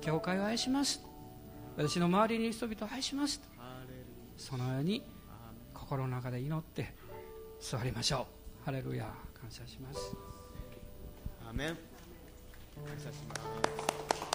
[0.00, 1.00] 教会を愛します。
[1.76, 3.40] 私の周りにいる人々を愛します。
[4.36, 5.02] そのように
[5.74, 6.92] 心の中で祈って
[7.60, 8.26] 座りましょ
[8.62, 8.64] う。
[8.64, 10.14] ハレルヤ感謝します。
[11.48, 11.76] アメン感
[12.98, 14.29] 謝します。